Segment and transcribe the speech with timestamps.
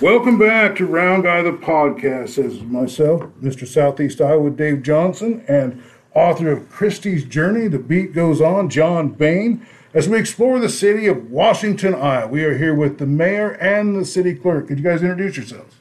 [0.00, 2.36] Welcome back to Round Guy the podcast.
[2.36, 3.66] This is myself, Mr.
[3.66, 5.82] Southeast Iowa Dave Johnson, and
[6.14, 9.66] author of Christie's Journey, The Beat Goes On, John Bain.
[9.92, 13.94] As we explore the city of Washington, Iowa, we are here with the mayor and
[13.94, 14.68] the city clerk.
[14.68, 15.74] Could you guys introduce yourselves?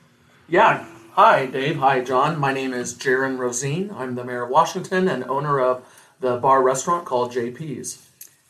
[0.49, 0.86] Yeah.
[1.13, 1.77] Hi, Dave.
[1.77, 2.38] Hi, John.
[2.38, 3.89] My name is Jaron Rosien.
[3.95, 5.86] I'm the mayor of Washington and owner of
[6.20, 8.05] the bar restaurant called JP's.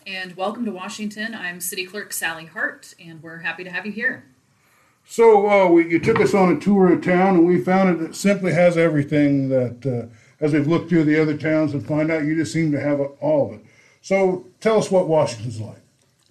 [0.08, 1.36] And welcome to Washington.
[1.36, 4.24] I'm City Clerk Sally Hart, and we're happy to have you here.
[5.12, 8.10] So uh, we, you took us on a tour of town, and we found it,
[8.12, 10.06] it simply has everything that, uh,
[10.40, 13.02] as we've looked through the other towns and find out, you just seem to have
[13.20, 13.66] all of it.
[14.04, 15.82] So tell us what Washington's like.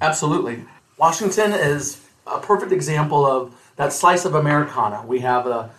[0.00, 0.64] Absolutely.
[0.96, 5.04] Washington is a perfect example of that slice of Americana.
[5.04, 5.70] We have a,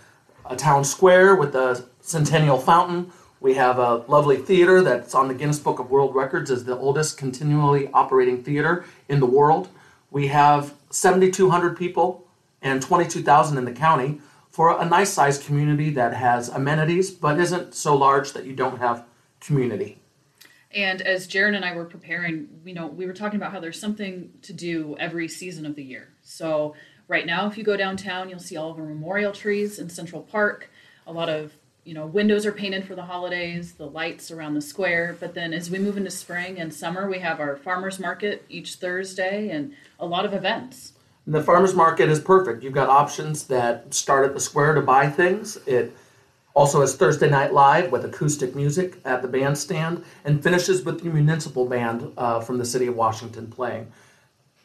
[0.50, 3.14] a town square with a Centennial Fountain.
[3.40, 6.76] We have a lovely theater that's on the Guinness Book of World Records as the
[6.76, 9.70] oldest continually operating theater in the world.
[10.12, 12.26] We have 7,200 people
[12.62, 17.74] and 22,000 in the county for a nice sized community that has amenities but isn't
[17.74, 19.06] so large that you don't have
[19.40, 20.00] community.
[20.72, 23.80] And as Jaron and I were preparing, you know, we were talking about how there's
[23.80, 26.10] something to do every season of the year.
[26.22, 26.76] So
[27.08, 30.22] right now, if you go downtown, you'll see all of our memorial trees in Central
[30.22, 30.70] Park.
[31.08, 31.54] A lot of
[31.86, 35.18] you know windows are painted for the holidays, the lights around the square.
[35.20, 38.76] But then as we move into spring and summer, we have our farmers market each
[38.76, 40.94] Thursday and a lot of events.
[41.30, 42.64] And the farmers market is perfect.
[42.64, 45.60] You've got options that start at the square to buy things.
[45.68, 45.96] It
[46.56, 51.10] also has Thursday Night Live with acoustic music at the bandstand and finishes with the
[51.12, 53.92] municipal band uh, from the city of Washington playing.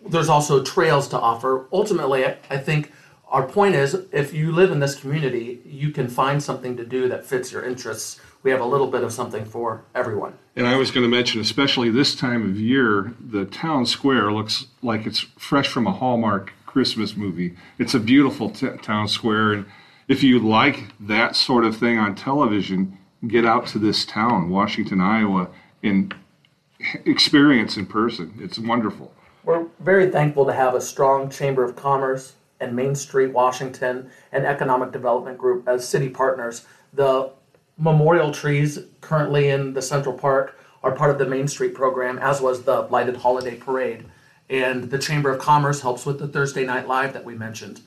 [0.08, 1.66] There's also trails to offer.
[1.70, 2.90] Ultimately, I, I think
[3.28, 7.10] our point is if you live in this community, you can find something to do
[7.10, 8.18] that fits your interests.
[8.44, 10.34] We have a little bit of something for everyone.
[10.54, 14.66] And I was going to mention, especially this time of year, the town square looks
[14.82, 17.56] like it's fresh from a Hallmark Christmas movie.
[17.78, 19.66] It's a beautiful t- town square, and
[20.08, 25.00] if you like that sort of thing on television, get out to this town, Washington,
[25.00, 25.48] Iowa,
[25.82, 26.14] and
[27.06, 28.34] experience in person.
[28.38, 29.10] It's wonderful.
[29.44, 34.44] We're very thankful to have a strong Chamber of Commerce and Main Street Washington and
[34.44, 36.66] Economic Development Group as city partners.
[36.92, 37.30] The
[37.76, 42.40] memorial trees currently in the Central Park are part of the Main Street program, as
[42.40, 44.04] was the Lighted Holiday Parade.
[44.50, 47.80] And the Chamber of Commerce helps with the Thursday Night Live that we mentioned.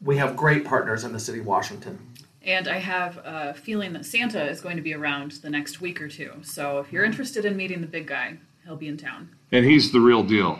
[0.00, 2.14] We have great partners in the city of Washington.
[2.42, 6.02] And I have a feeling that Santa is going to be around the next week
[6.02, 6.32] or two.
[6.42, 9.30] So if you're interested in meeting the big guy, he'll be in town.
[9.50, 10.58] And he's the real deal.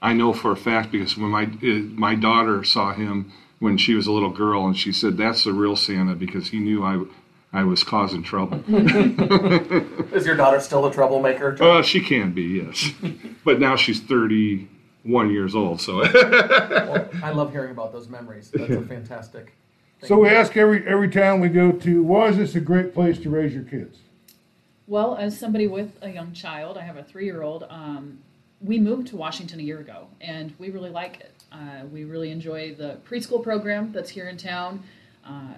[0.00, 3.94] I know for a fact because when my uh, my daughter saw him when she
[3.94, 7.04] was a little girl, and she said that's the real Santa because he knew I
[7.52, 8.62] I was causing trouble.
[10.14, 11.56] Is your daughter still a troublemaker?
[11.60, 12.90] Uh, she can be, yes,
[13.44, 14.68] but now she's thirty
[15.04, 15.80] one years old.
[15.80, 18.50] So well, I love hearing about those memories.
[18.52, 19.54] That's a fantastic.
[20.04, 23.18] So we ask every every town we go to, why is this a great place
[23.20, 23.98] to raise your kids?
[24.86, 27.64] Well, as somebody with a young child, I have a three year old.
[27.68, 28.18] Um,
[28.60, 31.32] we moved to Washington a year ago, and we really like it.
[31.52, 34.82] Uh, we really enjoy the preschool program that's here in town.
[35.24, 35.54] Uh,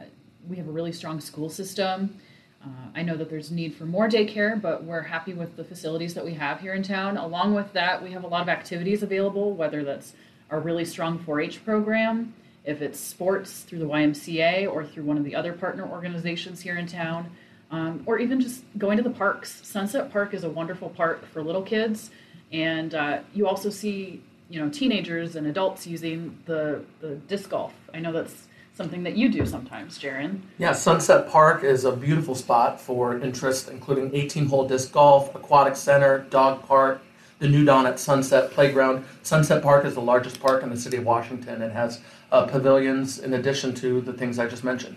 [0.49, 2.19] we have a really strong school system.
[2.63, 6.15] Uh, I know that there's need for more daycare, but we're happy with the facilities
[6.15, 7.17] that we have here in town.
[7.17, 10.15] Along with that, we have a lot of activities available, whether that's
[10.51, 12.35] our really strong 4 H program,
[12.65, 16.77] if it's sports through the YMCA or through one of the other partner organizations here
[16.77, 17.31] in town,
[17.71, 19.61] um, or even just going to the parks.
[19.67, 22.11] Sunset Park is a wonderful park for little kids
[22.55, 27.75] and uh, you also see you know teenagers and adults using the the disc golf.
[27.93, 30.41] I know that's something that you do sometimes, Jaron.
[30.59, 36.27] Yeah, Sunset Park is a beautiful spot for interest, including 18-hole disc golf, aquatic center,
[36.31, 37.01] dog park,
[37.39, 39.05] the New Dawn at Sunset playground.
[39.23, 41.63] Sunset Park is the largest park in the city of Washington.
[41.63, 42.01] It has
[42.33, 44.97] uh, pavilions in addition to the things I just mentioned.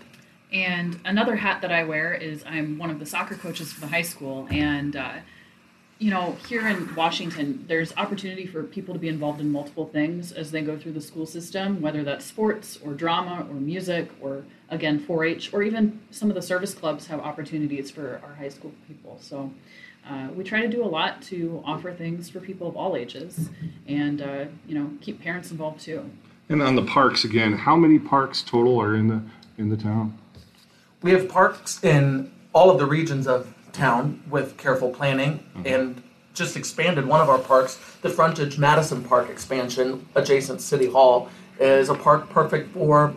[0.52, 3.86] And another hat that I wear is I'm one of the soccer coaches for the
[3.86, 5.12] high school, and uh,
[5.98, 10.30] you know, here in Washington, there's opportunity for people to be involved in multiple things
[10.30, 14.44] as they go through the school system, whether that's sports or drama or music or
[14.68, 18.72] again 4-H or even some of the service clubs have opportunities for our high school
[18.86, 19.18] people.
[19.20, 19.50] So
[20.08, 23.50] uh, we try to do a lot to offer things for people of all ages,
[23.88, 26.08] and uh, you know, keep parents involved too.
[26.48, 29.22] And on the parks again, how many parks total are in the
[29.58, 30.16] in the town?
[31.02, 35.66] We have parks in all of the regions of town with careful planning mm-hmm.
[35.66, 36.02] and
[36.34, 37.78] just expanded one of our parks.
[38.02, 41.28] The frontage Madison Park expansion adjacent City Hall
[41.58, 43.14] is a park perfect for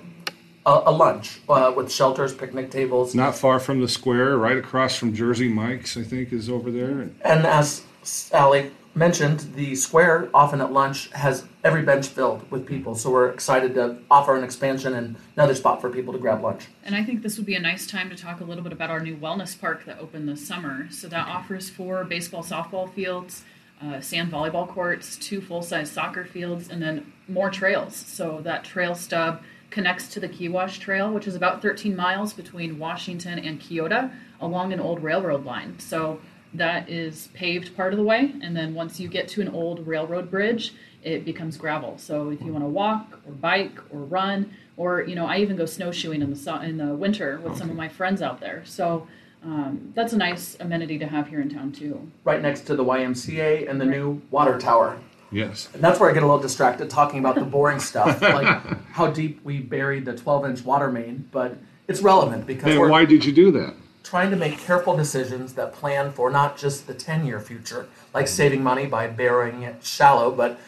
[0.66, 3.14] a, a lunch uh, with shelters, picnic tables.
[3.14, 7.10] Not far from the square, right across from Jersey Mike's, I think, is over there.
[7.24, 12.96] And as Sally mentioned, the square often at lunch has every bench filled with people.
[12.96, 16.68] So we're excited to offer an expansion and another spot for people to grab lunch.
[16.84, 18.90] And I think this would be a nice time to talk a little bit about
[18.90, 20.88] our new wellness park that opened this summer.
[20.92, 23.44] So that offers four baseball, softball fields,
[23.82, 27.96] uh, sand volleyball courts, two full size soccer fields, and then more trails.
[27.96, 32.78] So that trail stub connects to the Kewash Trail, which is about 13 miles between
[32.78, 35.80] Washington and Keota along an old railroad line.
[35.80, 36.20] So
[36.54, 39.86] that is paved part of the way, and then once you get to an old
[39.88, 41.98] railroad bridge, it becomes gravel.
[41.98, 45.56] So if you want to walk or bike or run, or you know, I even
[45.56, 48.64] go snowshoeing in the su- in the winter with some of my friends out there.
[48.66, 49.08] So
[49.44, 52.12] um, that's a nice amenity to have here in town too.
[52.24, 55.00] Right next to the YMCA and the new water tower.
[55.32, 55.70] Yes.
[55.74, 58.48] And that's where I get a little distracted talking about the boring stuff, like
[58.92, 61.28] how deep we buried the 12 inch water main.
[61.32, 61.58] But
[61.88, 63.76] it's relevant because And why did you do that?
[64.04, 68.28] Trying to make careful decisions that plan for not just the 10 year future, like
[68.28, 70.60] saving money by burying it shallow, but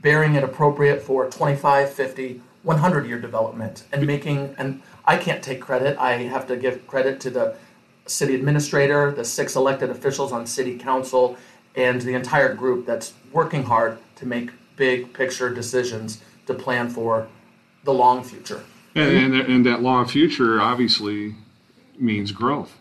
[0.00, 5.60] burying it appropriate for 25, 50, 100 year development and making, and I can't take
[5.60, 7.56] credit, I have to give credit to the
[8.06, 11.36] city administrator, the six elected officials on city council,
[11.76, 17.28] and the entire group that's working hard to make big picture decisions to plan for
[17.84, 18.62] the long future.
[18.94, 21.36] And, and, and that long future obviously
[22.00, 22.76] means growth.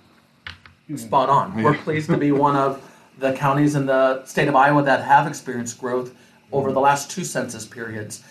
[0.96, 1.62] Spot on.
[1.62, 2.82] We're pleased to be one of
[3.20, 6.16] the counties in the state of Iowa that have experienced growth
[6.52, 8.24] over the last two census periods.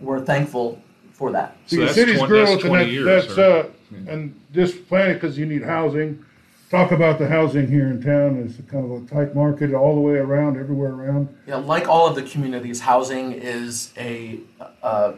[0.00, 1.56] We're thankful for that.
[1.66, 3.68] So the that's city's 20 growth, that's and that, years, that's uh,
[4.08, 6.22] and this planet because you need housing.
[6.70, 8.38] Talk about the housing here in town.
[8.38, 11.28] It's kind of a tight market all the way around, everywhere around.
[11.46, 14.40] Yeah, like all of the communities, housing is a
[14.82, 15.12] uh,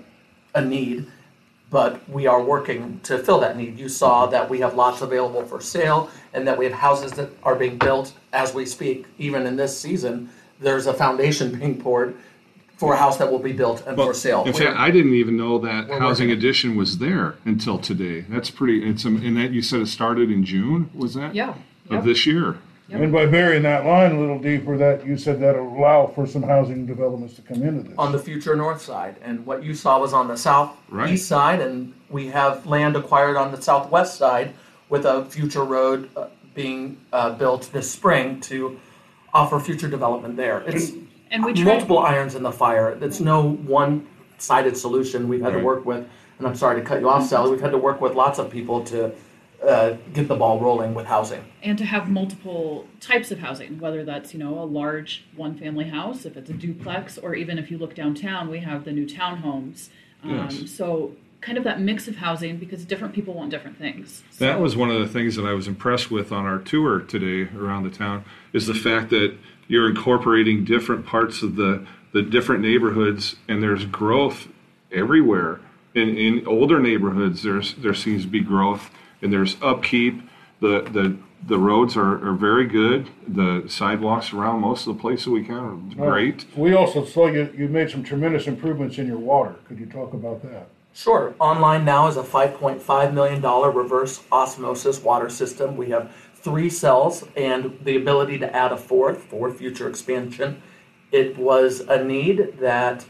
[0.55, 1.07] a need,
[1.75, 3.77] but we are working to fill that need.
[3.77, 4.31] You saw mm-hmm.
[4.31, 7.79] that we have lots available for sale, and that we have houses that are being
[7.79, 9.07] built as we speak.
[9.19, 10.31] Even in this season,
[10.61, 12.15] there's a foundation being poured
[12.77, 14.45] for a house that will be built and for sale.
[14.45, 16.31] In We're- fact, I didn't even know that housing working.
[16.31, 18.21] addition was there until today.
[18.21, 18.89] That's pretty.
[18.89, 20.91] It's and that you said it started in June.
[20.95, 21.35] Was that?
[21.35, 21.55] Yeah.
[21.91, 22.05] Of Yep.
[22.05, 22.59] this year.
[22.89, 23.01] Yep.
[23.01, 26.43] And by burying that line a little deeper, that you said that'll allow for some
[26.43, 27.99] housing developments to come into this.
[27.99, 29.17] on the future north side.
[29.23, 31.11] And what you saw was on the south Right.
[31.13, 34.53] east side, and we have land acquired on the southwest side
[34.91, 38.79] with a future road uh, being uh, built this spring to
[39.33, 40.63] offer future development there.
[40.67, 40.93] It's
[41.31, 42.97] And we tried multiple irons in the fire.
[43.01, 45.27] It's no one-sided solution.
[45.29, 45.65] We've had to Right.
[45.65, 46.07] work with,
[46.39, 47.51] and I'm sorry to cut you off, Sally.
[47.51, 49.11] We've had to work with lots of people to
[49.67, 51.45] uh, get the ball rolling with housing.
[51.63, 56.25] and to have multiple types of housing, whether that's you know a large one-family house,
[56.25, 59.89] if it's a duplex, or even if you look downtown, we have the new townhomes.
[60.23, 60.71] Um, Yes.
[60.71, 64.23] So kind of that mix of housing because different people want different things.
[64.39, 67.51] That was one of the things that I was impressed with on our tour today
[67.55, 68.25] around the town
[68.55, 69.37] is the fact that
[69.69, 74.49] you're incorporating different parts of the the different neighborhoods and there's growth
[74.93, 75.61] everywhere.
[75.95, 78.91] In in older neighborhoods there's there seems to be growth
[79.25, 80.23] and there's upkeep.
[80.61, 81.17] The the
[81.47, 83.11] the roads are, are very good.
[83.27, 86.47] The sidewalks around most of the places we can are great.
[86.57, 89.57] We also saw you, you made some tremendous improvements in your water.
[89.69, 90.69] Could you talk about that?
[90.95, 91.35] Sure.
[91.39, 95.77] Online now is a $5.5 million reverse osmosis water system.
[95.77, 100.63] We have three cells and the ability to add a fourth for future expansion.
[101.13, 103.05] It was a need that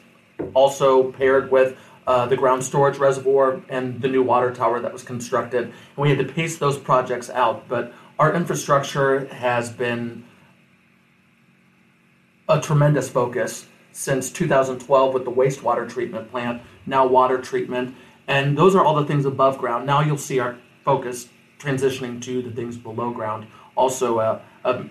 [0.55, 1.76] also paired with
[2.06, 5.64] uh, the ground storage reservoir and the new water tower that was constructed.
[5.64, 10.25] And we had to pace those projects out, but our infrastructure has been
[12.49, 17.95] a tremendous focus since 2012 with the wastewater treatment plant, now water treatment,
[18.26, 19.87] and those are all the things above ground.
[19.87, 21.28] Now you'll see our focus
[21.59, 23.47] transitioning to the things below ground.
[23.76, 24.85] Also, uh, a,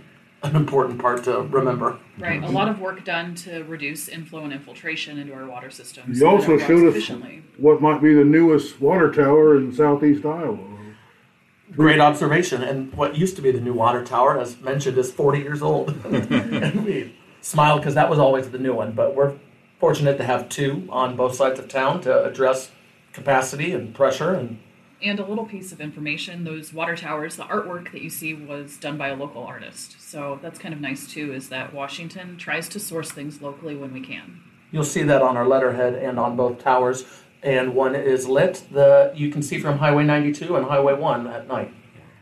[0.44, 1.98] an important part to remember.
[2.20, 2.54] Right, a mm-hmm.
[2.54, 6.20] lot of work done to reduce inflow and infiltration into our water systems.
[6.20, 7.44] You also it showed us efficiently.
[7.58, 10.60] what might be the newest water tower in southeast Iowa.
[11.72, 12.62] Great observation.
[12.62, 15.90] And what used to be the new water tower, as mentioned, is 40 years old.
[16.06, 18.92] and we smiled because that was always the new one.
[18.92, 19.34] But we're
[19.80, 22.70] fortunate to have two on both sides of town to address
[23.12, 24.60] capacity and pressure and
[25.04, 28.78] And a little piece of information: those water towers, the artwork that you see was
[28.78, 30.00] done by a local artist.
[30.00, 31.34] So that's kind of nice too.
[31.34, 34.42] Is that Washington tries to source things locally when we can.
[34.72, 37.06] You'll see that on our letterhead and on both towers.
[37.44, 38.64] And one is lit.
[38.72, 41.74] The you can see from Highway 92 and Highway 1 at night.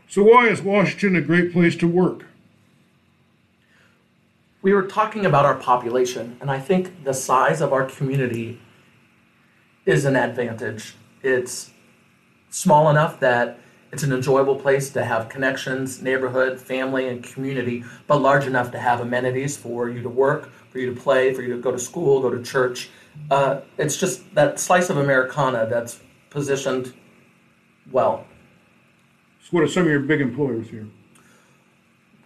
[0.08, 2.26] So why is Washington a great place to work?
[4.60, 8.60] We were talking about our population, and I think the size of our community
[9.86, 10.94] is an advantage.
[11.22, 11.71] It's
[12.52, 13.58] small enough that
[13.92, 18.78] It's an enjoyable place to have connections, neighborhood, family, and community, but large enough to
[18.78, 21.78] have amenities for you to work, for you to play, for you to go to
[21.78, 22.88] school, go to church.
[23.30, 26.94] Uh, it's just that slice of Americana that's positioned
[27.90, 28.24] well.
[29.42, 30.88] So what are some of your big employers here?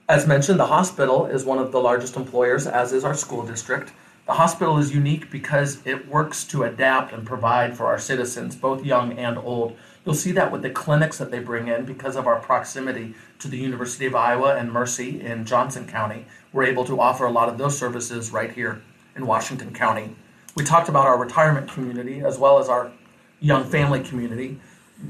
[0.09, 3.93] As mentioned, the hospital is one of the largest employers, as is our school district.
[4.27, 8.85] The hospital is unique because it works to adapt and provide for our citizens, both
[8.85, 9.77] young and old.
[10.07, 13.49] You'll see that with the clinics that they bring in because of our proximity to
[13.49, 16.27] the University of Iowa and Mercy in Johnson County.
[16.53, 18.81] We're able to offer a lot of those services right here
[19.17, 20.15] in Washington County.
[20.55, 22.93] We talked about our retirement community as well as our
[23.41, 24.61] young family community.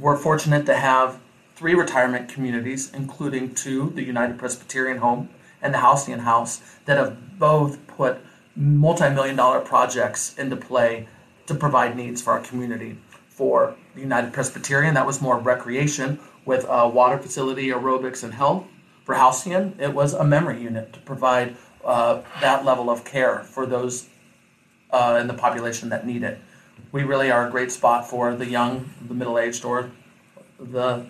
[0.01, 1.21] We're fortunate to have
[1.57, 5.29] three retirement communities, including two, the United Presbyterian Home
[5.61, 8.19] and the Halcyon House, that have both put
[8.57, 11.07] multi million dollar projects into play
[11.45, 12.97] to provide needs for our community.
[13.29, 18.67] For United Presbyterian, that was more recreation with a water facility, aerobics, and health.
[19.05, 23.67] For Halcyon, it was a memory unit to provide uh, that level of care for
[23.67, 24.09] those
[24.91, 26.39] uh, in the population that need it.
[26.93, 29.91] We really are a great spot for the young, the middle aged, or
[30.59, 31.07] the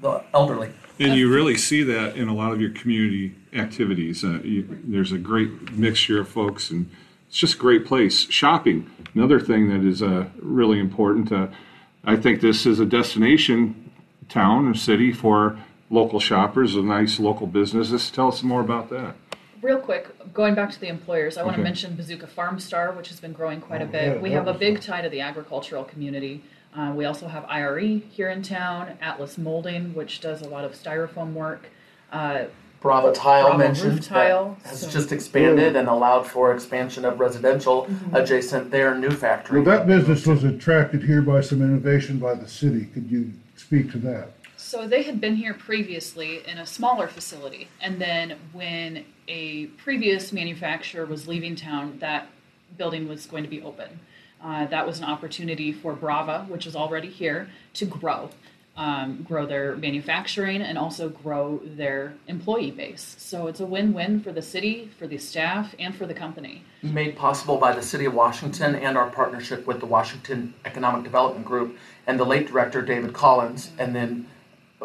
[0.00, 0.70] the elderly.
[0.98, 4.24] And you really see that in a lot of your community activities.
[4.24, 6.90] Uh, you, there's a great mixture of folks, and
[7.28, 8.30] it's just a great place.
[8.30, 11.30] Shopping, another thing that is uh, really important.
[11.30, 11.48] Uh,
[12.06, 13.90] I think this is a destination
[14.28, 15.58] town or city for
[15.90, 18.10] local shoppers, a nice local businesses.
[18.10, 19.16] Tell us more about that.
[19.60, 23.18] Real quick, going back to the employers, I want to mention Bazooka Farmstar, which has
[23.18, 24.04] been growing quite a Oh, bit.
[24.16, 26.44] yeah, we have a big tie to the agricultural community.
[26.76, 30.72] Uh, we also have IRE here in town, Atlas Molding, which does a lot of
[30.72, 31.70] styrofoam work.
[32.12, 32.44] Uh,
[32.80, 37.04] Brava Tile Brava mentioned Roof Tile, that has so- just expanded and allowed for expansion
[37.04, 38.16] of residential Mm-hmm.
[38.16, 39.60] adjacent their new factory.
[39.60, 42.86] Well, that business was attracted here by some innovation by the city.
[42.94, 44.30] Could you speak to that?
[44.56, 50.32] So they had been here previously in a smaller facility, and then when a previous
[50.32, 52.28] manufacturer was leaving town, that
[52.76, 54.00] building was going to be open.
[54.42, 58.30] Uh, that was an opportunity for Brava, which is already here, to grow,
[58.76, 63.16] um, grow their manufacturing and also grow their employee base.
[63.18, 66.62] So it's a win-win for the city, for the staff, and for the company.
[66.82, 71.44] made possible by the City of Washington and our partnership with the Washington Economic Development
[71.44, 74.26] Group and the late director David Collins, and then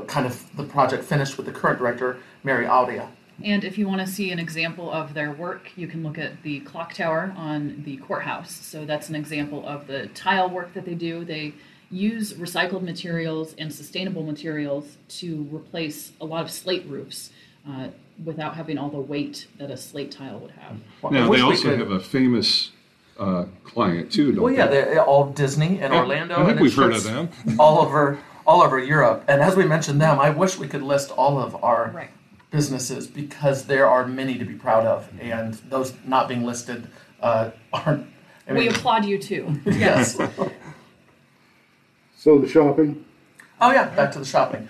[0.08, 3.10] kind of the project finished with the current director Mary Audia.
[3.44, 6.44] And if you want to see an example of their work, you can look at
[6.44, 8.52] the clock tower on the courthouse.
[8.52, 11.26] So that's an example of the tile work that they do.
[11.26, 11.54] They
[11.92, 17.32] use recycled materials and sustainable materials to replace a lot of slate roofs
[17.70, 17.88] uh,
[18.24, 20.78] without having all the weight that a slate tile would have.
[21.02, 22.72] Well, Now, they also could- have a famous
[23.20, 24.82] uh, client, too, don't Well, yeah, they?
[24.82, 26.36] they're all Disney and Yeah, Orlando.
[26.36, 27.30] I think and we've heard of them.
[27.60, 28.18] all over
[28.48, 29.24] all over Europe.
[29.28, 32.10] And as we mentioned them, I wish we could list all of our Right.
[32.50, 36.88] businesses because there are many to be proud of, and those not being listed
[37.22, 38.08] uh, aren't.
[38.50, 39.60] I we applaud you too.
[39.66, 40.18] yes.
[42.22, 43.04] So the shopping?
[43.60, 44.70] Oh yeah, back to the shopping.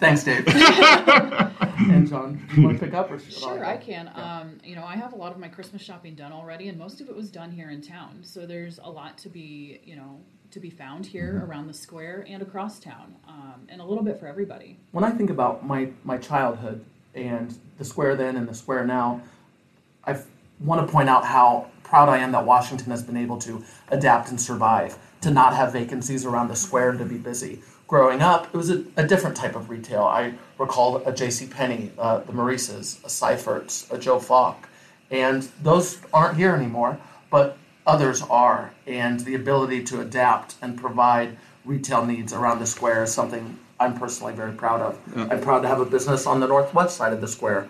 [0.00, 0.44] Thanks, Dave.
[0.48, 4.10] and John, do you want to pick up or Sure, I can.
[4.16, 7.00] Um, you know, I have a lot of my Christmas shopping done already, and most
[7.00, 8.18] of it was done here in town.
[8.22, 10.18] So there's a lot to be, you know,
[10.50, 14.18] to be found here around the square and across town, um, and a little bit
[14.18, 14.76] for everybody.
[14.90, 16.84] When I think about my my childhood
[17.14, 19.22] and the square then and the square now,
[20.04, 20.18] I
[20.58, 24.28] want to point out how proud I am that Washington has been able to adapt
[24.28, 27.60] and survive, to not have vacancies around the square and to be busy.
[27.86, 30.02] Growing up, it was a, a different type of retail.
[30.02, 31.46] I recall a J.C.
[31.46, 34.68] Penney, uh, the Maurices, a Seifert's, a Joe Falk,
[35.12, 36.98] and those aren't here anymore,
[37.30, 38.72] but others are.
[38.88, 43.96] And the ability to adapt and provide retail needs around the square is something I'm
[43.96, 44.98] personally very proud of.
[45.30, 47.68] I'm proud to have a business on the northwest side of the square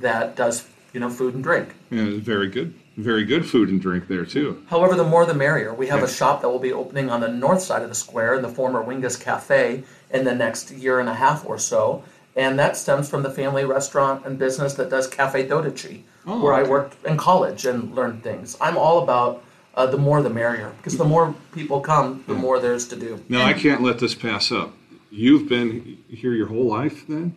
[0.00, 1.74] that does, you know, food and drink.
[1.90, 2.72] Yeah, very good.
[2.98, 4.60] Very good food and drink there, too.
[4.66, 5.72] However, the more the merrier.
[5.72, 8.34] We have a shop that will be opening on the north side of the square
[8.34, 12.02] in the former Wingus Cafe in the next year and a half or so.
[12.34, 16.52] And that stems from the family restaurant and business that does Cafe Dodici, Oh, where
[16.52, 18.56] I worked in college and learned things.
[18.60, 19.44] I'm all about
[19.76, 23.24] uh, the more the merrier, because the more people come, the more there's to do.
[23.28, 24.74] Now, I can't let this pass up.
[25.10, 27.36] You've been here your whole life then?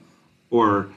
[0.49, 0.89] Or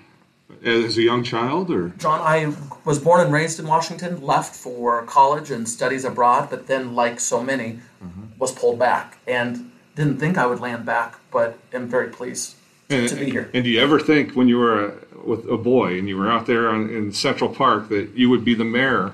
[0.64, 1.70] Uh, as a young child?
[1.70, 6.48] Or John, I was born and raised in Washington, left for college and studies abroad,
[6.50, 8.38] but then, like so many, mm-hmm.
[8.38, 12.56] was pulled back and didn't think I would land back, but am very pleased
[12.90, 13.50] and, to be here.
[13.54, 14.94] and do you ever think when you were a,
[15.24, 18.44] with a boy and you were out there on, in Central Park that you would
[18.44, 19.12] be the mayor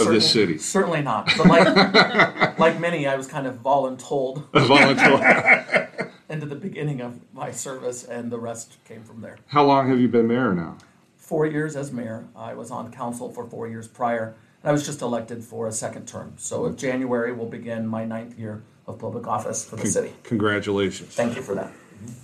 [0.00, 0.58] of this city?
[0.58, 1.30] Certainly not.
[1.36, 6.44] But like like many, I was kind of voluntold A volunteer?
[6.44, 9.38] into the beginning of my service, and the rest came from there.
[9.46, 10.76] How long have you been mayor now?
[11.16, 12.24] Four years as mayor.
[12.36, 15.72] I was on council for four years prior, and I was just elected for a
[15.72, 16.34] second term.
[16.36, 20.12] So, in January will begin my ninth year of public office for the city.
[20.24, 21.14] Congratulations.
[21.14, 21.72] Thank you for that.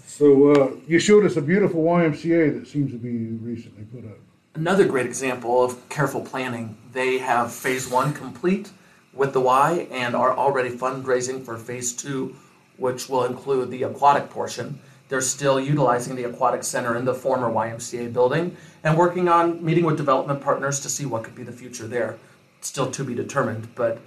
[0.06, 4.18] So uh, you showed us a beautiful YMCA that seems to be recently put up.
[4.54, 6.76] Another great example of careful planning.
[6.92, 8.70] They have phase one complete
[9.14, 12.36] with the Y and are already fundraising for phase two,
[12.80, 14.80] which will include the aquatic portion.
[15.08, 19.84] They're still utilizing the aquatic center in the former YMCA building and working on meeting
[19.84, 22.18] with development partners to see what could be the future there.
[22.62, 24.00] Still to be determined, but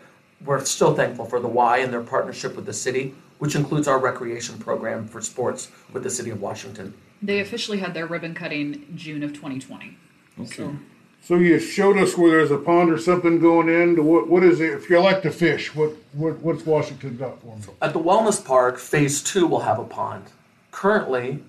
[0.43, 3.99] we're still thankful for the Y and their partnership with the city, which includes our
[3.99, 6.93] recreation program for sports with the city of Washington.
[7.21, 9.97] They officially had their ribbon cutting June of 2020.
[10.45, 10.75] So
[11.23, 13.95] So you showed us where there's a pond or something going in.
[13.95, 14.73] To what what is it?
[14.73, 17.63] If you like to fish, what what what's Washington got for me?
[17.81, 20.25] At the wellness park, phase two will have a pond.
[20.71, 21.41] Currently,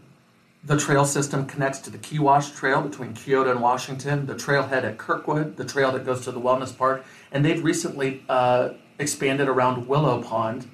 [0.63, 4.97] the trail system connects to the Kewash Trail between Keota and Washington, the trailhead at
[4.97, 9.89] Kirkwood, the trail that goes to the wellness park, and they've recently uh, expanded around
[9.89, 10.69] Willow Pond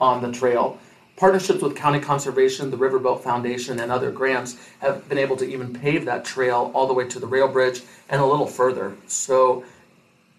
[0.00, 0.78] on the trail.
[1.16, 5.72] Partnerships with County Conservation, the Riverboat Foundation, and other grants have been able to even
[5.72, 8.96] pave that trail all the way to the rail bridge and a little further.
[9.06, 9.64] So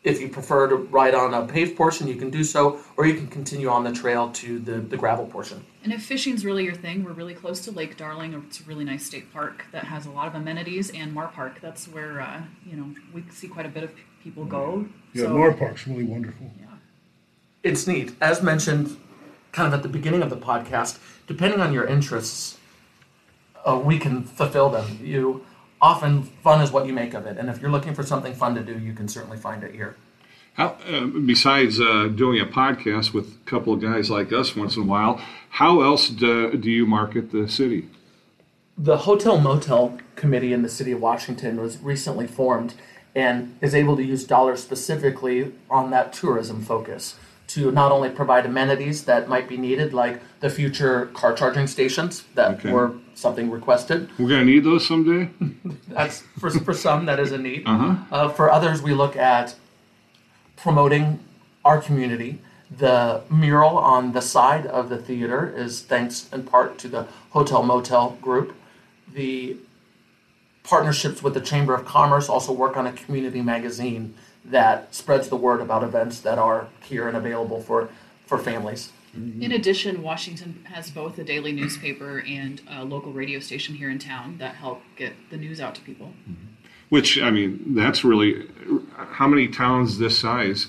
[0.04, 3.14] if you prefer to ride on a paved portion, you can do so, or you
[3.14, 5.66] can continue on the trail to the, the gravel portion.
[5.86, 8.34] And if fishing's really your thing, we're really close to Lake Darling.
[8.46, 11.60] It's a really nice state park that has a lot of amenities, and Marr Park.
[11.62, 13.92] That's where uh, you know we see quite a bit of
[14.22, 14.86] people go.
[15.14, 16.52] Yeah, So- Marr Park's really wonderful.
[16.60, 16.66] Yeah.
[17.64, 18.14] It's neat.
[18.22, 18.96] As mentioned,
[19.56, 22.58] kind of at the beginning of the podcast, depending on your interests,
[23.66, 25.00] uh, we can fulfill them.
[25.02, 25.46] You
[25.82, 28.54] often fun is what you make of it, and if you're looking for something fun
[28.56, 29.96] to do, you can certainly find it here.
[30.56, 34.76] How, uh, besides uh, doing a podcast with a couple of guys like us once
[34.76, 37.88] in a while, how else do, do you market the city?
[38.78, 42.74] The Hotel Motel Committee in the city of Washington was recently formed
[43.16, 47.16] and is able to use dollars specifically on that tourism focus
[47.48, 52.24] to not only provide amenities that might be needed, like the future car charging stations
[52.36, 52.72] that Okay.
[52.72, 54.10] were something requested.
[54.18, 55.30] We're going to need those someday.
[55.88, 57.64] That's for, for some that is a need.
[57.66, 57.96] Uh-huh.
[58.12, 59.56] Uh, for others, we look at
[60.56, 61.20] promoting
[61.64, 62.42] our community.
[62.76, 67.62] The mural on the side of the theater is thanks in part to the Hotel
[67.64, 68.56] Motel group.
[69.14, 69.58] The
[70.64, 75.36] partnerships with the Chamber of Commerce also work on a community magazine that spreads the
[75.36, 77.90] word about events that are here and available for,
[78.26, 78.92] for families.
[79.16, 83.98] In addition, Washington has both a daily newspaper and a local radio station here in
[83.98, 86.12] town that help get the news out to people.
[86.90, 88.46] Which I mean, that's really
[88.96, 90.68] how many towns this size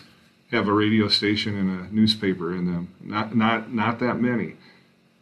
[0.53, 2.95] have a radio station and a newspaper in them?
[3.01, 4.55] Not not not that many,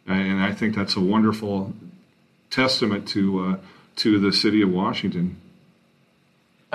[0.05, 1.73] and I think that's a wonderful
[2.51, 3.57] testament to uh,
[3.97, 5.41] to the city of Washington.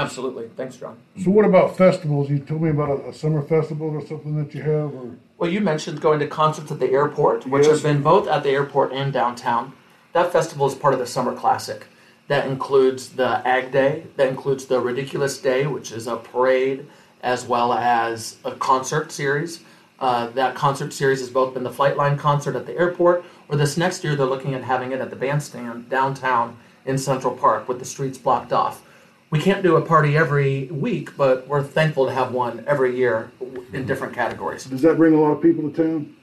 [0.00, 0.48] Absolutely.
[0.56, 0.96] Thanks, John.
[1.22, 2.30] So what about festivals?
[2.30, 5.50] You told me about a, a summer festival or something that you have, or Well,
[5.50, 7.72] you mentioned going to concerts at the airport, which Yes.
[7.72, 9.72] has been both at the airport and downtown.
[10.12, 11.86] That festival is part of the Summer Classic.
[12.28, 16.86] That includes the Ag Day, that includes the Ridiculous Day, which is a parade,
[17.22, 19.60] as well as a concert series.
[19.98, 23.76] Uh, that concert series has both been the Flightline concert at the airport, or this
[23.76, 27.78] next year they're looking at having it at the bandstand downtown in Central Park with
[27.78, 28.82] the streets blocked off.
[29.30, 33.30] We can't do a party every week, but we're thankful to have one every year
[33.72, 34.64] in different categories.
[34.64, 36.16] does that bring a lot of people to town?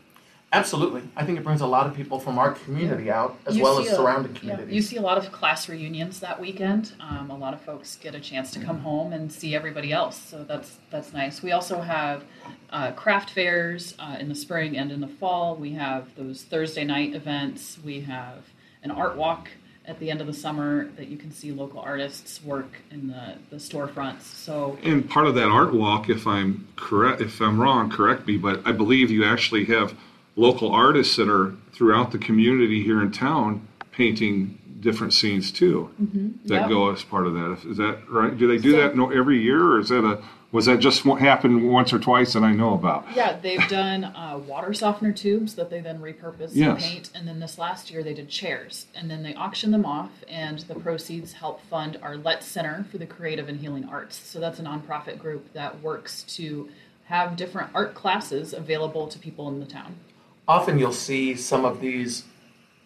[0.53, 1.01] Absolutely.
[1.15, 3.79] I think it brings a lot of people from our community out as You well
[3.79, 4.73] as a- surrounding yeah, communities.
[4.75, 6.93] you see a lot of class reunions that weekend.
[7.01, 10.17] Um, a lot of folks get a chance to come home and see everybody else,
[10.17, 11.43] so that's that's nice.
[11.43, 12.23] We also have
[12.69, 15.55] uh, craft fairs uh, in the spring and in the fall.
[15.57, 17.77] We have those Thursday night events.
[17.83, 18.45] We have
[18.83, 19.49] an art walk
[19.87, 23.35] at the end of the summer that you can see local artists work in the,
[23.49, 24.21] the storefronts.
[24.21, 28.37] So And part of that art walk, if I'm correct, if I'm wrong, correct me,
[28.37, 29.95] but I believe you actually have
[30.35, 36.47] local artists that are throughout the community here in town painting different scenes too mm-hmm.
[36.47, 36.69] that Yep.
[36.69, 37.59] go as part of that.
[37.67, 38.37] Is that right?
[38.37, 40.21] Do they do that no, every year, or is that a
[40.51, 43.05] was that just what happened once or twice that I know about?
[43.13, 46.67] Yeah, they've done uh, water softener tubes that they then repurpose Yes.
[46.69, 49.85] and paint, and then this last year they did chairs, and then they auction them
[49.85, 54.15] off, and the proceeds help fund our Let Center for the Creative and Healing Arts.
[54.17, 56.69] So that's a nonprofit group that works to
[57.05, 59.95] have different art classes available to people in the town.
[60.47, 62.23] Often you'll see some of these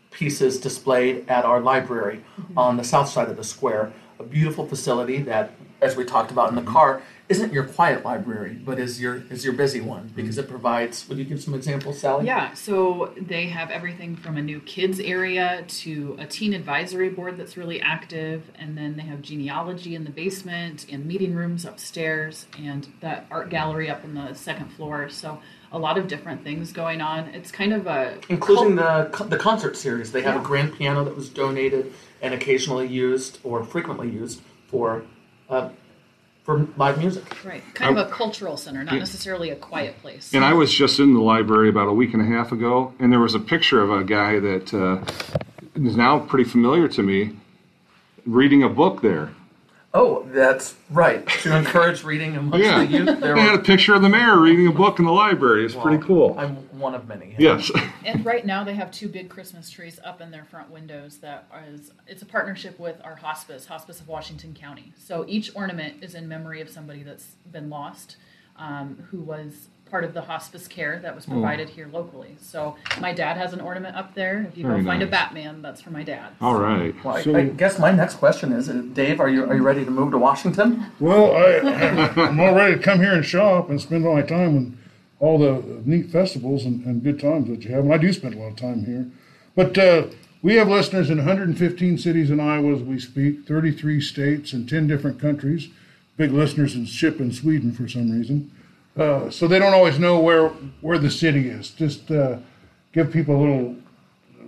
[0.09, 2.23] pieces displayed at our library
[2.57, 3.93] on the south side of the square.
[4.19, 6.71] A beautiful facility that as we talked about in the mm-hmm.
[6.71, 11.07] car, isn't your quiet library, but is your is your busy one because it provides.
[11.07, 12.25] Would you give some examples, Sally?
[12.25, 17.37] Yeah, so they have everything from a new kids area to a teen advisory board
[17.37, 22.47] that's really active, and then they have genealogy in the basement and meeting rooms upstairs,
[22.59, 25.09] and that art gallery up on the second floor.
[25.09, 25.39] So
[25.71, 27.29] a lot of different things going on.
[27.29, 30.11] It's kind of a including the the concert series.
[30.11, 30.41] They have Yeah.
[30.41, 35.03] a grand piano that was donated and occasionally used or frequently used for
[35.51, 35.69] uh,
[36.43, 37.45] for live music.
[37.45, 40.33] right kind of a cultural center, not necessarily a quiet place.
[40.33, 43.11] And I was just in the library about a week and a half ago, and
[43.11, 45.03] there was a picture of a guy that uh,
[45.75, 47.35] is now pretty familiar to me
[48.25, 49.31] reading a book there.
[49.93, 51.27] Oh, that's right.
[51.27, 52.79] To encourage reading amongst Yeah.
[52.79, 55.11] the youth, there They had a picture of the mayor reading a book in the
[55.11, 55.65] library.
[55.65, 56.33] It's pretty cool.
[56.39, 57.35] I'm one of many.
[57.37, 57.69] Yes.
[58.03, 61.45] And right now they have two big Christmas trees up in their front windows that
[61.71, 64.91] is it's a partnership with our hospice, Hospice of Washington County.
[64.97, 68.15] So each ornament is in memory of somebody that's been lost,
[68.57, 71.15] um, who was part of the hospice care that Hmm.
[71.17, 72.37] was provided here locally.
[72.39, 74.47] So my dad has an ornament up there.
[74.49, 75.07] If you Very go find a.
[75.11, 76.29] Batman, that's for my dad.
[76.39, 76.95] All right.
[77.03, 79.61] Well, I, So- I guess my next question is, uh, Dave, are you are you
[79.61, 80.85] ready to move to Washington?
[81.01, 84.55] Well, I, I'm all ready to come here and shop and spend all my time
[84.55, 84.77] and
[85.19, 87.83] all the neat festivals and, and good times that you have.
[87.83, 89.07] And I do spend a lot of time here.
[89.55, 90.07] But uh,
[90.41, 94.87] we have listeners in 115 cities in Iowa as we speak, 33 states and 10
[94.87, 95.67] different countries.
[96.15, 98.49] Big listeners in Ship in Sweden for some reason.
[98.97, 100.49] Uh, so they don't always know where
[100.81, 101.69] where the city is.
[101.71, 102.37] Just uh,
[102.91, 103.75] give people a little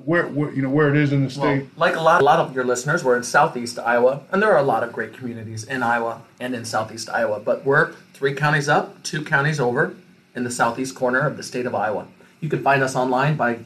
[0.05, 1.61] where, where you know where it is in the state.
[1.61, 4.51] Well, like a lot, a lot of your listeners, we're in Southeast Iowa, and there
[4.51, 7.39] are a lot of great communities in Iowa and in Southeast Iowa.
[7.39, 9.95] But we're three counties up, two counties over,
[10.35, 12.07] in the southeast corner of the state of Iowa.
[12.41, 13.59] You can find us online by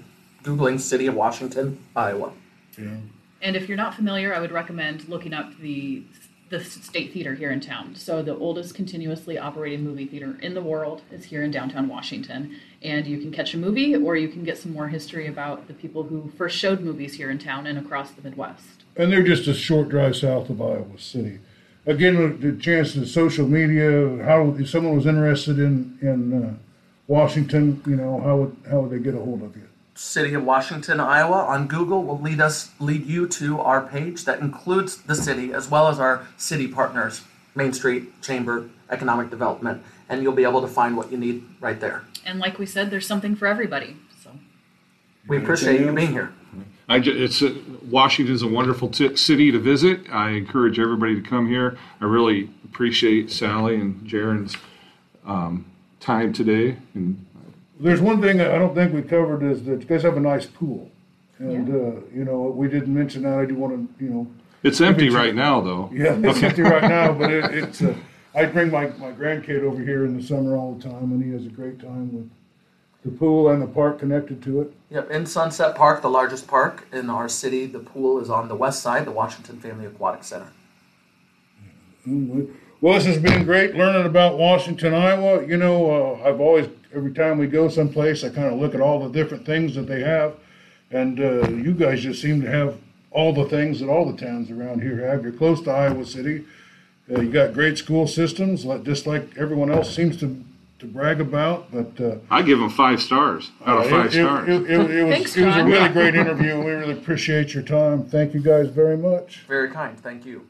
[0.44, 2.34] googling "City of Washington, Iowa."
[2.78, 2.98] Yeah.
[3.42, 6.04] And if you're not familiar, I would recommend looking up the
[6.50, 7.96] the State Theater here in town.
[7.96, 12.56] So the oldest continuously operating movie theater in the world is here in downtown Washington,
[12.82, 15.74] and you can catch a movie or you can get some more history about the
[15.74, 18.84] people who first showed movies here in town and across the Midwest.
[18.96, 21.40] And they're just a short drive south of Iowa City.
[21.86, 26.54] Again, the chance to social media, how if someone was interested in in uh,
[27.08, 29.67] Washington, you know, how would how would they get a hold of you?
[29.98, 34.40] City of Washington, Iowa on Google will lead us lead you to our page that
[34.40, 37.24] includes the city as well as our city partners,
[37.56, 41.80] Main Street, Chamber, Economic Development, and you'll be able to find what you need right
[41.80, 42.04] there.
[42.26, 43.98] And like we said, there's something for everybody.
[44.24, 44.30] So
[45.28, 46.32] We appreciate you being here.
[46.88, 47.56] I ju- it's a,
[47.90, 50.02] Washington's a wonderful t- city to visit.
[50.12, 51.78] I encourage everybody to come here.
[52.00, 54.56] I really appreciate Sally and Jaron's
[55.26, 55.66] um,
[56.00, 56.78] time today.
[56.94, 57.26] And
[57.80, 60.46] There's one thing I don't think we covered is that you guys have a nice
[60.46, 60.90] pool,
[61.38, 63.38] and uh, you know we didn't mention that.
[63.38, 64.28] I do want to, you know,
[64.64, 65.90] it's empty right now, though.
[65.94, 67.82] yeah, it's empty right now, but it, it's.
[67.82, 67.96] Uh,
[68.36, 71.32] I bring my my grandkid over here in the summer all the time, and he
[71.32, 72.30] has a great time with
[73.08, 74.74] the pool and the park connected to it.
[74.90, 78.56] Yep, in Sunset Park, the largest park in our city, the pool is on the
[78.56, 80.52] west side, the Washington Family Aquatic Center.
[82.80, 85.46] Well, this has been great learning about Washington, Iowa.
[85.46, 88.82] You know, uh, I've always, every time we go someplace, I kind of look at
[88.82, 90.36] all the different things that they have.
[90.92, 92.78] And uh, you guys just seem to have
[93.12, 95.24] all the things that all the towns around here have.
[95.24, 96.46] You're close to Iowa City.
[97.12, 100.44] Uh, you got great school systems, like, just like everyone else seems to,
[100.80, 101.72] to brag about.
[101.72, 104.48] But uh, I give them five stars out of five it, stars.
[104.50, 106.58] It, it- it was, Thanks, was a really great interview.
[106.60, 108.04] We really appreciate your time.
[108.04, 109.46] Thank you guys very much.
[109.48, 110.48] Very kind, thank you.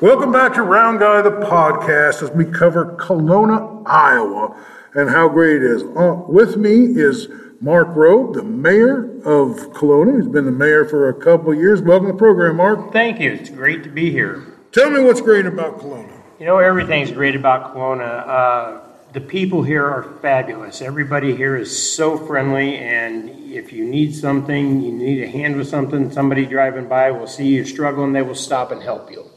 [0.00, 4.54] Welcome back to Round Guy the podcast as we cover Kalona, Iowa,
[4.94, 5.82] and how great it is.
[5.82, 7.28] Uh, with me is
[7.60, 10.16] Mark Robe, the mayor of Kalona.
[10.16, 11.82] He's been the mayor for a couple of years.
[11.82, 12.92] Welcome to the program, Mark.
[12.92, 13.32] Thank you.
[13.32, 14.44] It's great to be here.
[14.72, 16.10] Tell me what's great about Kalona.
[16.38, 18.28] You know, everything's great about Kalona.
[18.28, 18.80] Uh,
[19.12, 20.82] the people here are fabulous.
[20.82, 25.68] Everybody here is so friendly, and if you need something, you need a hand with
[25.68, 29.30] something, somebody driving by will see you struggling, they will stop and help you.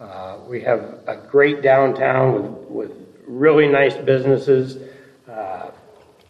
[0.00, 4.78] Uh, we have a great downtown with, with really nice businesses.
[5.28, 5.70] Uh,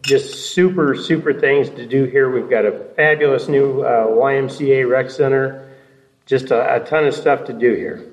[0.02, 2.30] just super, super things to do here.
[2.30, 5.74] We've got a fabulous new uh, YMCA rec center.
[6.26, 8.12] Just a, a ton of stuff to do here.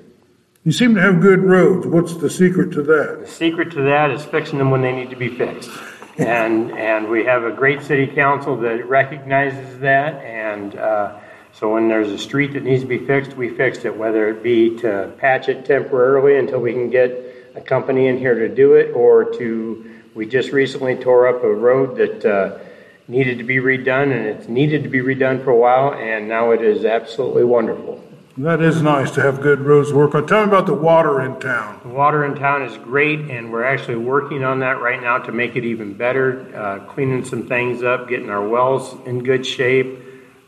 [0.63, 1.86] You seem to have good roads.
[1.86, 3.22] What's the secret to that?
[3.22, 5.69] The secret to that is fixing them when they need to be fixed.
[6.17, 10.24] And, and we have a great city council that recognizes that.
[10.24, 11.19] And uh,
[11.52, 14.41] so when there's a street that needs to be fixed, we fixed it, whether it
[14.41, 18.73] be to patch it temporarily until we can get a company in here to do
[18.73, 22.59] it, or to, we just recently tore up a road that uh,
[23.07, 26.51] needed to be redone, and it's needed to be redone for a while, and now
[26.51, 28.03] it is absolutely wonderful.
[28.37, 30.25] That is nice to have good roads work on.
[30.25, 31.79] Tell me about the water in town.
[31.83, 35.31] The water in town is great, and we're actually working on that right now to
[35.31, 39.99] make it even better, uh, cleaning some things up, getting our wells in good shape,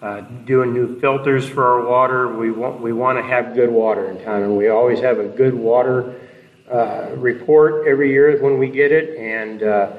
[0.01, 2.27] uh, doing new filters for our water.
[2.27, 5.27] We want, we want to have good water in town, and we always have a
[5.27, 6.19] good water
[6.71, 9.17] uh, report every year when we get it.
[9.17, 9.91] And uh,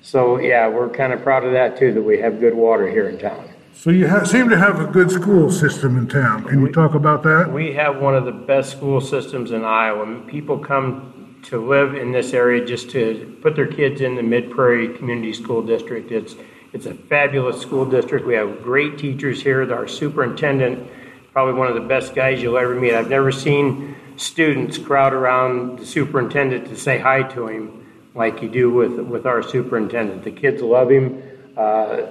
[0.00, 3.08] so, yeah, we're kind of proud of that too, that we have good water here
[3.08, 3.48] in town.
[3.74, 6.44] So you ha- seem to have a good school system in town.
[6.44, 7.52] Can you talk about that?
[7.52, 10.20] We have one of the best school systems in Iowa.
[10.26, 14.50] People come to live in this area just to put their kids in the Mid
[14.50, 16.10] Prairie Community School District.
[16.10, 16.34] It's
[16.72, 18.26] it's a fabulous school district.
[18.26, 19.72] We have great teachers here.
[19.72, 20.90] Our superintendent,
[21.32, 22.94] probably one of the best guys you'll ever meet.
[22.94, 28.48] I've never seen students crowd around the superintendent to say hi to him like you
[28.48, 30.24] do with with our superintendent.
[30.24, 31.22] The kids love him.
[31.56, 32.02] Uh,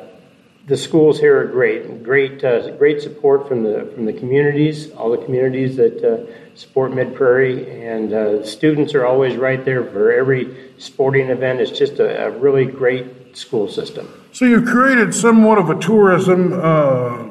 [0.67, 5.09] the schools here are great, great, uh, great support from the from the communities, all
[5.11, 10.11] the communities that uh, support Mid Prairie, and uh, students are always right there for
[10.11, 11.61] every sporting event.
[11.61, 14.11] It's just a, a, really great school system.
[14.33, 16.57] So you've created somewhat of a tourism, uh,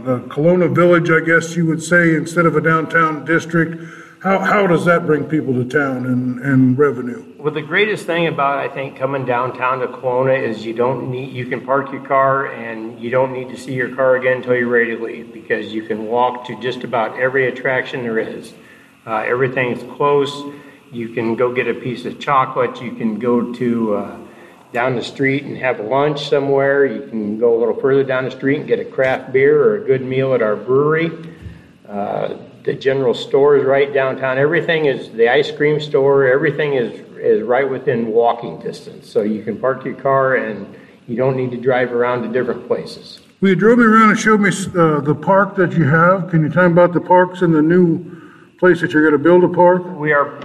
[0.02, 3.82] the Kalona Village, I guess you would say, instead of a downtown district.
[4.26, 7.24] How, how does that bring people to town and, and revenue?
[7.38, 11.32] Well, the greatest thing about I think coming downtown to Kalona is you don't need
[11.32, 14.56] you can park your car and you don't need to see your car again until
[14.56, 18.52] you're ready to leave because you can walk to just about every attraction there is.
[19.06, 20.52] Uh, everything's close.
[20.90, 22.82] You can go get a piece of chocolate.
[22.82, 24.18] You can go to uh,
[24.72, 26.84] down the street and have lunch somewhere.
[26.84, 29.84] You can go a little further down the street and get a craft beer or
[29.84, 31.12] a good meal at our brewery.
[31.88, 34.38] Uh, the general store is right downtown.
[34.38, 36.26] Everything is the ice cream store.
[36.26, 39.09] Everything is is right within walking distance.
[39.09, 40.74] So you can park your car and
[41.09, 43.20] you don't need to drive around to different places.
[43.40, 46.31] Well, you drove me around and showed me uh, the park that you have.
[46.31, 48.05] Can you tell me about the parks and the new
[48.59, 49.85] place that you're going to build a park?
[49.96, 50.38] We are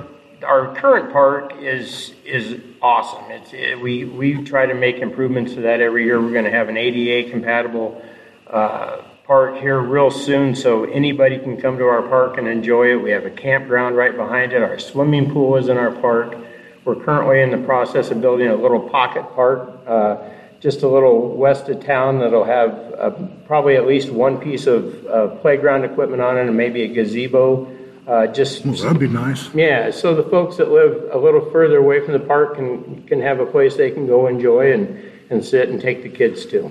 [0.44, 3.32] our current park is is awesome.
[3.32, 6.22] It's it, we we try to make improvements to that every year.
[6.22, 8.02] We're going to have an ADA compatible.
[8.48, 12.96] Uh, park here real soon so anybody can come to our park and enjoy it.
[12.96, 14.62] We have a campground right behind it.
[14.62, 16.36] Our swimming pool is in our park.
[16.84, 20.18] We're currently in the process of building a little pocket park uh,
[20.60, 23.12] just a little west of town that'll have uh,
[23.48, 27.74] probably at least one piece of uh, playground equipment on it and maybe a gazebo.
[28.06, 29.48] Uh, just well, that'd be nice.
[29.54, 33.22] Yeah, so the folks that live a little further away from the park can can
[33.22, 36.70] have a place they can go enjoy and, and sit and take the kids to.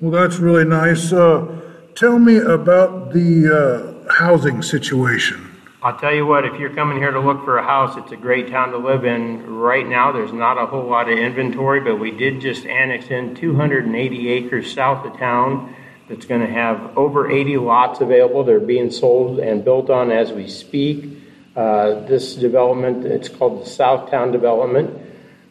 [0.00, 1.12] Well, that's really nice.
[1.12, 1.62] Uh,
[1.96, 5.50] Tell me about the uh, housing situation.
[5.82, 8.16] I'll tell you what, if you're coming here to look for a house, it's a
[8.16, 9.46] great town to live in.
[9.46, 13.34] Right now, there's not a whole lot of inventory, but we did just annex in
[13.34, 15.74] 280 acres south of town
[16.06, 18.44] that's going to have over 80 lots available.
[18.44, 21.18] They're being sold and built on as we speak.
[21.56, 25.00] Uh, this development, it's called the Southtown Development.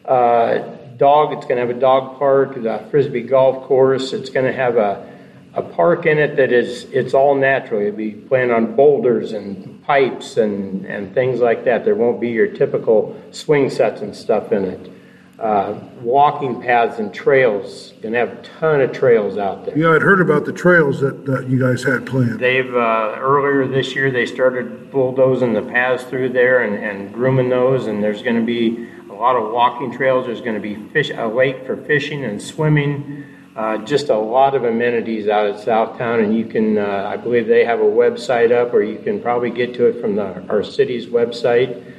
[0.04, 0.58] Uh,
[0.96, 4.12] dog, it's going to have a dog park, the frisbee golf course.
[4.12, 5.15] It's going to have a
[5.56, 7.82] a park in it that is it's all natural.
[7.82, 11.84] You'll be playing on boulders and pipes and, and things like that.
[11.84, 14.92] There won't be your typical swing sets and stuff in it.
[15.38, 17.92] Uh, walking paths and trails.
[18.02, 19.76] Gonna have a ton of trails out there.
[19.76, 22.38] Yeah, I'd heard about the trails that, that you guys had planned.
[22.38, 27.48] They've uh, earlier this year they started bulldozing the paths through there and, and grooming
[27.48, 30.26] those, and there's going to be a lot of walking trails.
[30.26, 33.35] There's going to be fish a lake for fishing and swimming.
[33.56, 37.46] Uh, just a lot of amenities out at Southtown, and you can, uh, I believe
[37.46, 40.62] they have a website up, or you can probably get to it from the, our
[40.62, 41.94] city's website.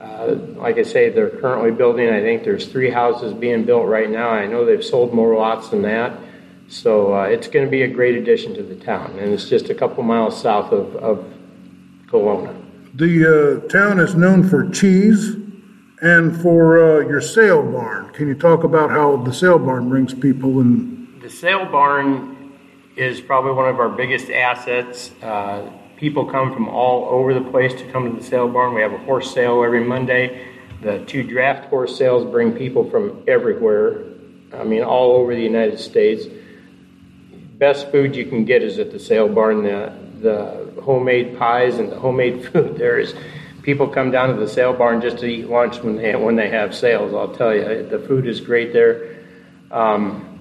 [0.00, 4.08] Uh, like I say, they're currently building, I think there's three houses being built right
[4.08, 4.30] now.
[4.30, 6.18] I know they've sold more lots than that.
[6.68, 9.68] So uh, it's going to be a great addition to the town, and it's just
[9.68, 11.24] a couple miles south of, of
[12.06, 12.58] Kalona.
[12.94, 15.36] The uh, town is known for cheese
[16.00, 18.10] and for uh, your sale barn.
[18.14, 20.93] Can you talk about how the sale barn brings people and
[21.24, 22.52] the sale barn
[22.96, 25.10] is probably one of our biggest assets.
[25.22, 28.74] Uh, people come from all over the place to come to the sale barn.
[28.74, 30.46] We have a horse sale every Monday.
[30.82, 34.04] The two draft horse sales bring people from everywhere.
[34.52, 36.26] I mean, all over the United States.
[37.56, 39.62] Best food you can get is at the sale barn.
[39.62, 43.14] The, the homemade pies and the homemade food there is.
[43.62, 46.50] People come down to the sale barn just to eat lunch when they when they
[46.50, 47.14] have sales.
[47.14, 49.16] I'll tell you, the food is great there.
[49.70, 50.33] Um,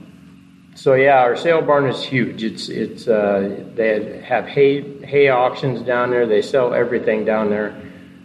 [0.75, 2.43] so yeah, our sale barn is huge.
[2.43, 6.25] It's it's uh, they have hay hay auctions down there.
[6.25, 7.79] They sell everything down there.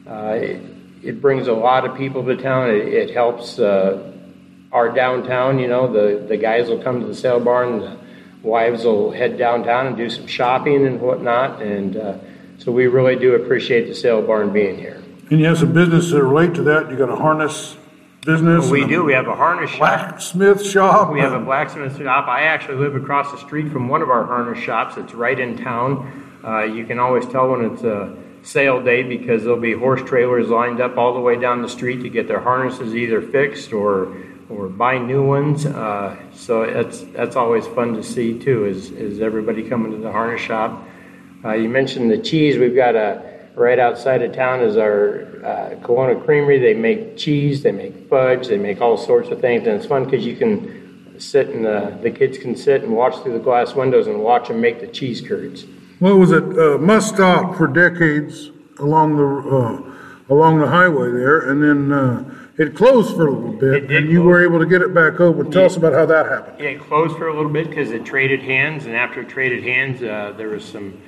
[0.06, 0.62] Uh, it,
[1.02, 2.70] it, brings a lot of people to town.
[2.70, 4.12] It, it helps uh,
[4.72, 5.58] our downtown.
[5.58, 7.80] You know, the the guys will come to the sale barn.
[7.80, 7.98] The
[8.42, 11.62] wives will head downtown and do some shopping and whatnot.
[11.62, 12.18] And uh,
[12.58, 15.02] So we really do appreciate the sale barn being here.
[15.30, 16.90] And you have some business that relate to that.
[16.90, 17.76] You got a harness
[18.29, 18.69] business.
[18.69, 19.79] We and a do, we have a harness shop.
[19.79, 21.11] Blacksmith shop.
[21.11, 22.29] We have a blacksmith shop.
[22.29, 24.99] I actually live across the street from one of our harness shops.
[24.99, 26.41] It's right in town.
[26.45, 30.49] Uh, you can always tell when it's a sale day because there'll be horse trailers
[30.49, 34.14] lined up all the way down the street to get their harnesses either fixed or
[34.51, 35.64] or buy new ones.
[35.64, 38.67] Uh, so that's that's always fun to see too.
[38.67, 40.87] Is is everybody coming to the harness shop?
[41.43, 42.59] Uh, you mentioned the cheese.
[42.59, 46.59] We've got a right outside of town is our uh, Kalona Creamery.
[46.59, 50.05] They make cheese, they make fudge, they make all sorts of things, and it's fun
[50.05, 53.75] because you can sit and the, the kids can sit and watch through the glass
[53.75, 55.66] windows and watch them make the cheese curds.
[55.99, 56.44] What was it?
[56.44, 62.35] Uh, must stop for decades along the uh, along the highway there, and then uh,
[62.57, 65.18] it closed for a little bit, It and you were able to get it back
[65.21, 65.51] open.
[65.51, 66.61] Tell us about how that happened.
[66.61, 69.64] Yeah, it closed for a little bit because it traded hands, and after it traded
[69.64, 71.01] hands, uh, there was some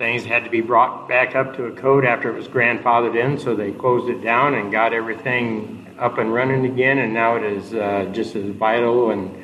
[0.00, 3.38] things had to be brought back up to a code after it was grandfathered in.
[3.38, 7.42] So they closed it down and got everything up and running again, and now it
[7.42, 9.36] is uh, just as vital and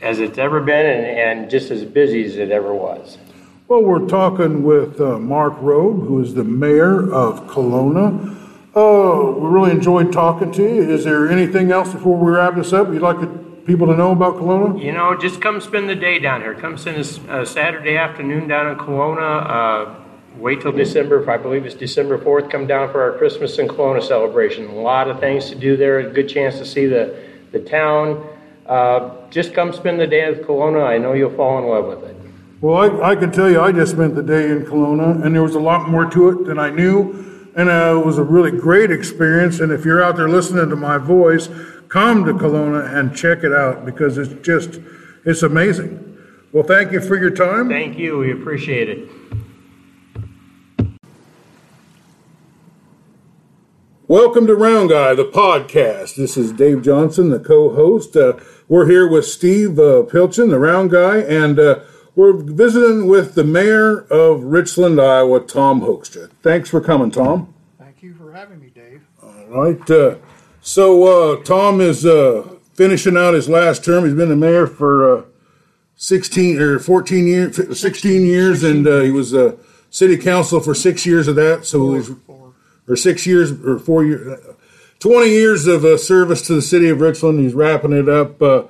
[0.00, 3.18] as it's ever been, and, and just as busy as it ever was.
[3.68, 8.34] Well, we're talking with uh, Mark Robe, who is the mayor of Kalona.
[8.74, 10.90] Uh, we really enjoyed talking to you.
[10.90, 13.35] Is there anything else before we wrap this up you'd like to,
[13.66, 14.82] people to know about Kalona?
[14.82, 16.54] You know, just come spend the day down here.
[16.54, 16.98] Come spend
[17.28, 19.46] a Saturday afternoon down in Kalona.
[19.46, 19.94] Uh,
[20.38, 24.02] wait till December, I believe it's December 4th, come down for our Christmas in Kalona
[24.02, 24.68] celebration.
[24.68, 27.18] A lot of things to do there, a good chance to see the,
[27.52, 28.24] the town.
[28.66, 30.86] Uh, just come spend the day at Kalona.
[30.86, 32.16] I know you'll fall in love with it.
[32.60, 35.42] Well, I, I can tell you, I just spent the day in Kalona, and there
[35.42, 38.50] was a lot more to it than I knew, and uh, it was a really
[38.50, 39.60] great experience.
[39.60, 41.48] And if you're out there listening to my voice,
[41.88, 44.78] come to Kalona and check it out because it's just,
[45.24, 46.02] it's amazing.
[46.52, 47.70] Well, thank you for your time.
[47.70, 48.18] Thank you.
[48.18, 49.08] We appreciate it.
[54.06, 56.14] Welcome to Round Guy, the podcast.
[56.14, 58.14] This is Dave Johnson, the co-host.
[58.16, 58.34] Uh,
[58.68, 61.80] we're here with Steve uh, Pilchin, the Round Guy, and uh,
[62.16, 66.30] we're visiting with the mayor of Richland, Iowa, Tom Hoekstra.
[66.42, 67.54] Thanks for coming, Tom.
[67.78, 69.02] Thank you for having me, Dave.
[69.22, 69.90] All right.
[69.90, 70.16] Uh,
[70.60, 74.04] so uh, Tom is uh, finishing out his last term.
[74.04, 75.22] He's been the mayor for uh,
[75.94, 79.56] 16 or 14 years, 16 years, and uh, he was uh,
[79.90, 81.64] city council for six years of that.
[81.64, 82.36] So he's For
[82.88, 84.38] or six years or four years,
[85.00, 87.40] 20 years of uh, service to the city of Richland.
[87.40, 88.40] He's wrapping it up.
[88.40, 88.64] Uh,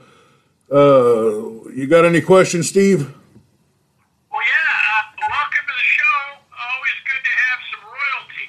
[0.72, 3.00] uh, you got any questions, Steve?
[3.00, 4.76] Well, yeah.
[4.98, 6.16] Uh, welcome to the show.
[6.58, 8.46] Always good to have some royalty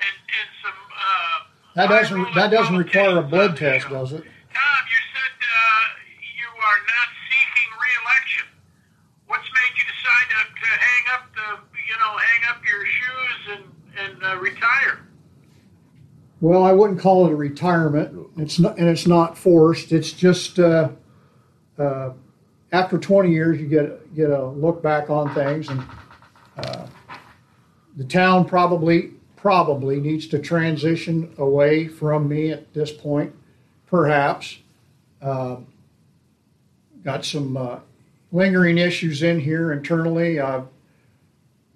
[0.00, 0.78] and, and some.
[0.94, 1.38] Uh,
[1.78, 4.18] that doesn't that doesn't require a blood test, does it?
[4.18, 5.86] Tom, you said uh,
[6.34, 8.46] you are not seeking re-election.
[9.28, 13.40] What's made you decide to, to hang up the, you know, hang up your shoes
[13.54, 15.06] and and uh, retire?
[16.40, 18.26] Well, I wouldn't call it a retirement.
[18.36, 19.92] It's not, and it's not forced.
[19.92, 20.90] It's just uh,
[21.78, 22.10] uh,
[22.72, 25.84] after 20 years, you get get a look back on things, and
[26.56, 26.86] uh,
[27.96, 33.32] the town probably probably needs to transition away from me at this point,
[33.86, 34.58] perhaps.
[35.22, 35.56] Uh,
[37.04, 37.78] got some uh,
[38.32, 40.40] lingering issues in here internally.
[40.40, 40.66] I've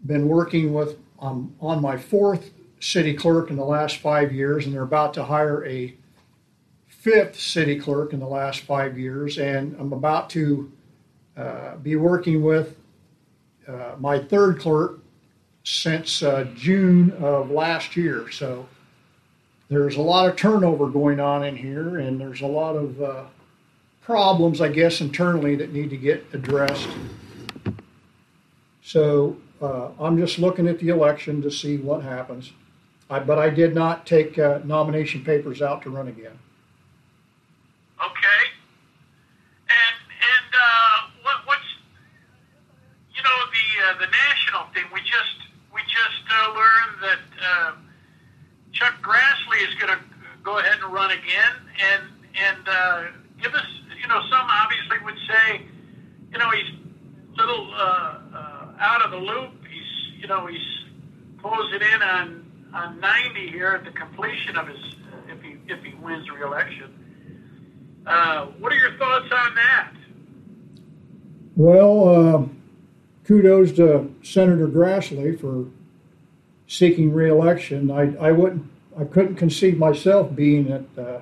[0.05, 4.75] been working with I'm on my fourth city clerk in the last five years, and
[4.75, 5.94] they're about to hire a
[6.88, 10.72] fifth city clerk in the last five years, and I'm about to
[11.37, 12.77] uh, be working with
[13.68, 15.01] uh, my third clerk
[15.64, 18.31] since uh, June of last year.
[18.31, 18.68] So
[19.68, 23.25] there's a lot of turnover going on in here, and there's a lot of uh,
[24.03, 26.88] problems, I guess, internally that need to get addressed.
[28.83, 32.53] So uh, I'm just looking at the election to see what happens.
[33.09, 36.38] I, but I did not take uh, nomination papers out to run again.
[38.01, 38.42] Okay.
[39.70, 41.62] And and uh, what, what's
[43.14, 44.85] you know the uh, the national thing?
[44.92, 45.37] We just
[45.72, 47.72] we just uh, learned that uh,
[48.72, 50.01] Chuck Grassley is going to
[50.42, 50.59] go
[51.12, 51.55] again,
[51.92, 52.03] and
[52.35, 53.05] and uh,
[53.40, 53.66] give us
[54.01, 55.62] you know some obviously would say
[56.33, 56.70] you know he's
[57.35, 59.53] a little uh, uh, out of the loop.
[59.68, 60.61] He's you know he's
[61.40, 62.42] closing in on
[62.75, 64.79] on 90 here at the completion of his
[65.29, 67.02] if he if he wins re-election.
[68.06, 69.92] Uh, what are your thoughts on that?
[71.54, 72.48] Well, uh,
[73.25, 75.67] kudos to Senator Grassley for
[76.67, 77.90] seeking reelection.
[77.90, 78.65] I, I wouldn't,
[78.98, 81.20] I couldn't conceive myself being at, uh,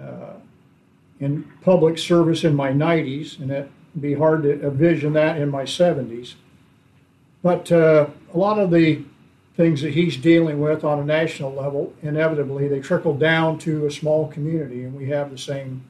[0.00, 0.34] uh,
[1.20, 3.70] in public service in my 90s, and it'd
[4.00, 6.34] be hard to envision that in my 70s.
[7.42, 9.04] but uh, a lot of the
[9.56, 13.90] things that he's dealing with on a national level, inevitably they trickle down to a
[13.90, 15.82] small community, and we have the same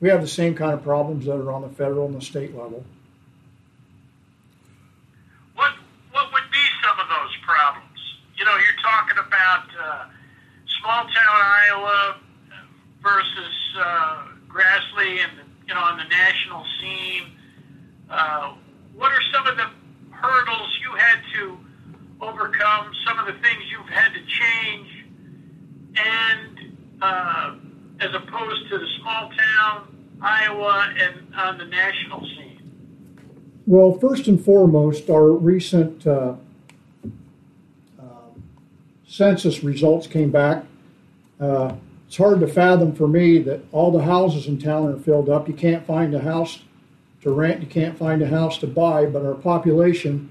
[0.00, 2.54] we have the same kind of problems that are on the federal and the state
[2.54, 2.84] level.
[5.54, 5.72] What
[6.12, 7.98] what would be some of those problems?
[8.36, 10.04] You know, you're talking about uh,
[10.84, 12.16] small town Iowa
[13.02, 15.32] versus uh, Grassley, and
[15.66, 17.32] you know, on the national scene.
[18.10, 18.54] Uh,
[18.94, 19.66] what are some of the
[20.10, 21.58] hurdles you had to
[22.20, 22.92] overcome?
[23.06, 25.06] Some of the things you've had to change,
[25.96, 27.54] and uh,
[28.00, 32.60] as opposed to the small town Iowa and on the national scene?
[33.66, 36.34] Well, first and foremost, our recent uh,
[37.98, 38.04] uh,
[39.06, 40.66] census results came back.
[41.40, 41.74] Uh,
[42.06, 45.48] it's hard to fathom for me that all the houses in town are filled up.
[45.48, 46.60] You can't find a house
[47.22, 50.30] to rent, you can't find a house to buy, but our population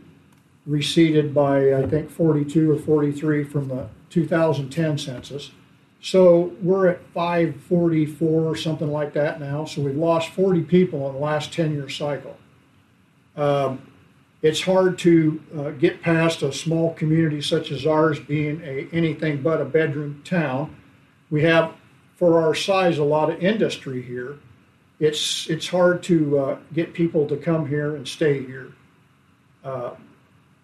[0.66, 5.51] receded by, I think, 42 or 43 from the 2010 census.
[6.01, 9.66] So we're at 544 or something like that now.
[9.66, 12.38] So we've lost 40 people in the last 10 year cycle.
[13.36, 13.82] Um,
[14.41, 19.41] it's hard to uh, get past a small community such as ours being a anything
[19.41, 20.76] but a bedroom town.
[21.34, 21.74] We have,
[22.16, 24.38] for our size, a lot of industry here.
[25.00, 28.72] It's it's hard to uh, get people to come here and stay here.
[29.64, 29.96] Uh,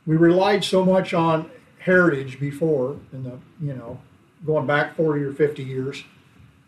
[0.06, 1.50] we relied so much on
[1.80, 4.00] heritage before in the you know
[4.46, 6.04] going back 40 or 50 years,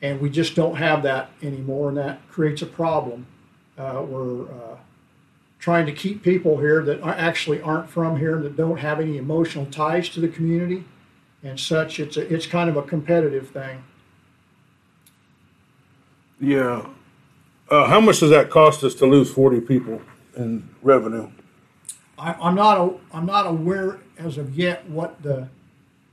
[0.02, 3.28] and we just don't have that anymore, and that creates a problem.
[3.78, 4.78] Uh, we're uh,
[5.60, 9.68] trying to keep people here that actually aren't from here, that don't have any emotional
[9.68, 10.86] ties to the community,
[11.44, 12.00] and such.
[12.00, 13.84] It's a, it's kind of a competitive thing.
[16.42, 16.88] Yeah.
[17.70, 20.02] Uh, how much does that cost us to lose 40 people
[20.36, 21.30] in revenue?
[22.18, 25.48] I, I'm not a, I'm not aware as of yet what the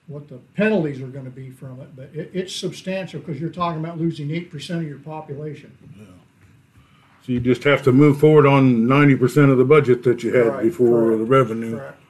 [0.06, 3.50] what the penalties are going to be from it, but it, it's substantial because you're
[3.50, 5.76] talking about losing eight percent of your population.
[7.26, 10.46] So you just have to move forward on 90% of the budget that you had
[10.46, 11.76] Right, before correct, the revenue.
[11.76, 12.00] correct.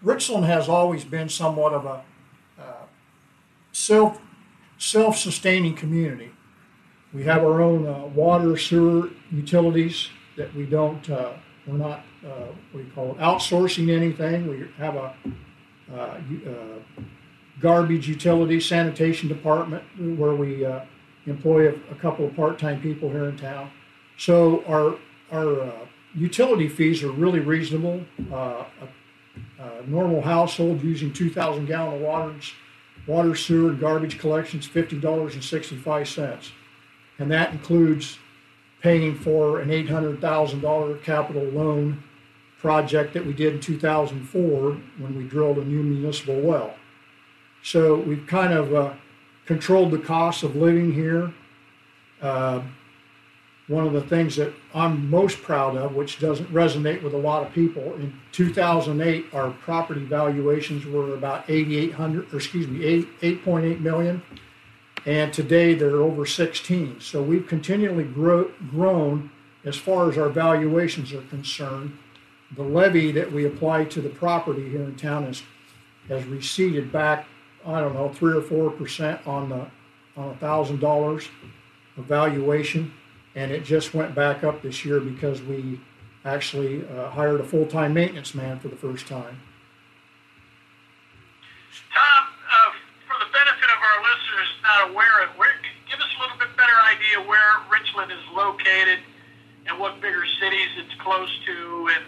[0.00, 2.02] Richland has always been somewhat of a
[2.60, 2.62] uh,
[3.72, 4.20] self
[4.78, 6.30] self sustaining community.
[7.12, 11.08] We have our own uh, water, sewer, utilities that we don't.
[11.10, 11.32] Uh,
[11.66, 12.04] we're not.
[12.24, 13.18] Uh, you call it?
[13.18, 14.46] Outsourcing anything.
[14.48, 15.14] We have a
[15.92, 16.20] uh, uh,
[17.60, 19.82] garbage utility sanitation department
[20.18, 20.84] where we uh,
[21.26, 23.70] employ a, a couple of part-time people here in town.
[24.16, 24.96] So our
[25.32, 25.72] our
[26.14, 28.04] utility fees are really reasonable.
[28.32, 28.66] A,
[29.58, 32.34] a normal household using 2,000 gallon of water,
[33.06, 36.50] water, sewer, garbage collections, $50.65,
[37.20, 38.18] and that includes
[38.80, 42.02] paying for an $800,000 capital loan
[42.58, 46.74] project that we did in 2004 when we drilled a new municipal well.
[47.62, 48.94] So we've kind of uh,
[49.44, 51.32] controlled the cost of living here.
[52.22, 52.62] Uh,
[53.68, 57.46] one of the things that I'm most proud of, which doesn't resonate with a lot
[57.46, 63.80] of people, in 2008, our property valuations were about 8,800, or excuse me, 8, 8.8
[63.80, 64.22] million,
[65.06, 67.00] and today they're over 16.
[67.00, 69.30] So we've continually grow, grown
[69.64, 71.96] as far as our valuations are concerned.
[72.56, 75.42] The levy that we apply to the property here in town has
[76.08, 77.28] has receded back,
[77.64, 79.66] I don't know, three or four percent on the
[80.16, 81.28] on a thousand dollars
[81.96, 82.92] valuation,
[83.34, 85.80] and it just went back up this year because we
[86.24, 89.40] actually uh, hired a full-time maintenance man for the first time.
[91.94, 92.72] Tom, uh,
[93.08, 95.48] for the benefit of our listeners not aware of, where,
[95.88, 98.98] give us a little bit better idea where Richland is located
[99.66, 102.04] and what bigger cities it's close to and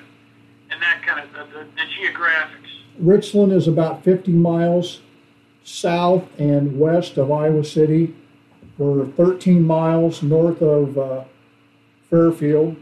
[0.70, 2.70] and that kind of the, the, the geographics.
[2.99, 5.01] Richland is about 50 miles
[5.64, 8.14] south and west of Iowa City.
[8.78, 11.24] We're 13 miles north of uh,
[12.09, 12.76] Fairfield,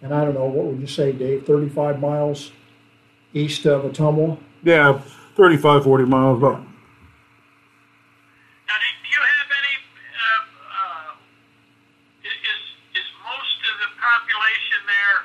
[0.00, 1.44] and I don't know what would you say, Dave?
[1.44, 2.52] 35 miles
[3.34, 4.38] east of Ottumwa.
[4.62, 5.00] Yeah,
[5.36, 6.38] 35, 40 miles.
[6.38, 6.62] About.
[6.62, 6.66] Now,
[8.78, 9.74] do, do you have any?
[10.14, 11.10] Uh, uh,
[12.22, 12.60] is
[12.94, 15.18] is most of the population there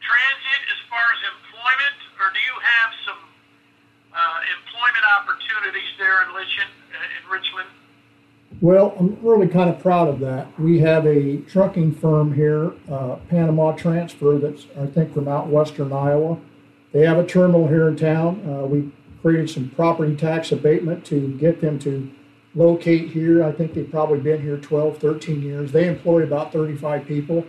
[0.00, 3.20] transient as far as employment, or do you have some
[4.14, 6.72] uh, employment opportunities there in Richland?
[6.94, 7.70] Uh, in Richland?
[8.62, 10.46] Well, I'm really kind of proud of that.
[10.56, 15.92] We have a trucking firm here, uh, Panama Transfer, that's I think from out western
[15.92, 16.38] Iowa.
[16.92, 18.40] They have a terminal here in town.
[18.48, 22.08] Uh, we created some property tax abatement to get them to
[22.54, 23.42] locate here.
[23.42, 25.72] I think they've probably been here 12, 13 years.
[25.72, 27.44] They employ about 35 people.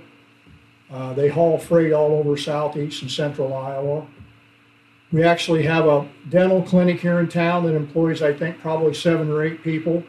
[0.92, 4.08] Uh, they haul freight all over southeast and central Iowa.
[5.12, 9.30] We actually have a dental clinic here in town that employs, I think, probably seven
[9.30, 10.04] or eight people.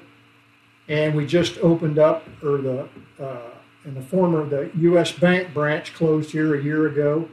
[0.89, 2.89] And we just opened up, or the,
[3.21, 3.51] uh,
[3.85, 7.29] in the former, the US Bank branch closed here a year ago.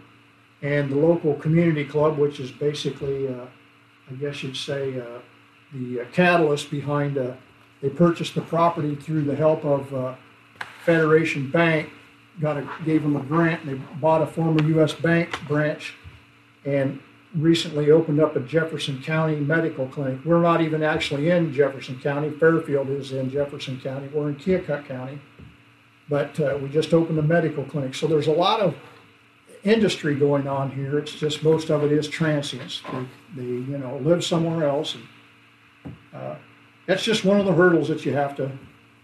[0.62, 3.46] And the local community club, which is basically, uh,
[4.10, 5.20] I guess you'd say, uh,
[5.74, 7.34] the uh, catalyst behind, uh,
[7.82, 10.16] they purchased the property through the help of uh,
[10.86, 11.90] Federation Bank,
[12.40, 15.96] got a, gave them a grant, and they bought a former US Bank branch
[16.66, 17.02] and
[17.36, 20.20] recently opened up a Jefferson County medical clinic.
[20.26, 22.30] We're not even actually in Jefferson County.
[22.30, 24.08] Fairfield is in Jefferson County.
[24.10, 25.20] We're in Keokuk County.
[26.10, 27.96] But uh, we just opened a medical clinic.
[27.96, 28.76] So there's a lot of
[29.64, 31.00] industry going on here.
[31.00, 32.82] It's just most of it is transients.
[32.92, 33.06] They,
[33.38, 34.96] they you know, live somewhere else.
[34.96, 36.36] And, uh,
[36.86, 38.52] that's just one of the hurdles that you have to,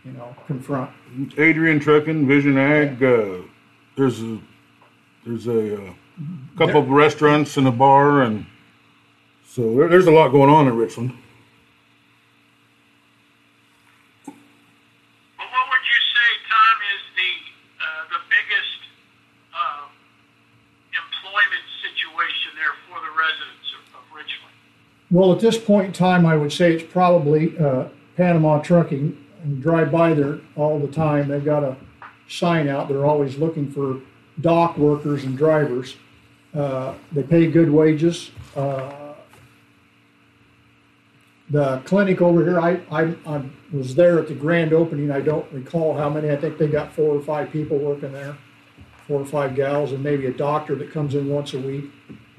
[0.03, 0.91] you know, confront.
[1.37, 3.01] Adrian Trucking, Vision Ag.
[3.01, 3.37] Uh,
[3.95, 4.39] there's a
[5.25, 8.45] there's a uh, couple of restaurants and a bar, and
[9.45, 11.11] so there, there's a lot going on in Richland.
[14.27, 17.31] Well, what would you say, Tom, is the
[17.83, 18.79] uh, the biggest
[19.53, 19.85] uh,
[20.93, 24.55] employment situation there for the residents of, of Richland?
[25.11, 29.23] Well, at this point in time, I would say it's probably uh, Panama Trucking.
[29.43, 31.27] And drive by there all the time.
[31.27, 31.77] They've got a
[32.27, 32.89] sign out.
[32.89, 34.01] They're always looking for
[34.41, 35.95] dock workers and drivers.
[36.57, 38.31] Uh, they pay good wages.
[38.55, 39.13] Uh,
[41.49, 43.41] the clinic over here, I, I, I
[43.71, 45.11] was there at the grand opening.
[45.11, 46.31] I don't recall how many.
[46.31, 48.35] I think they got four or five people working there,
[49.07, 51.85] four or five gals, and maybe a doctor that comes in once a week.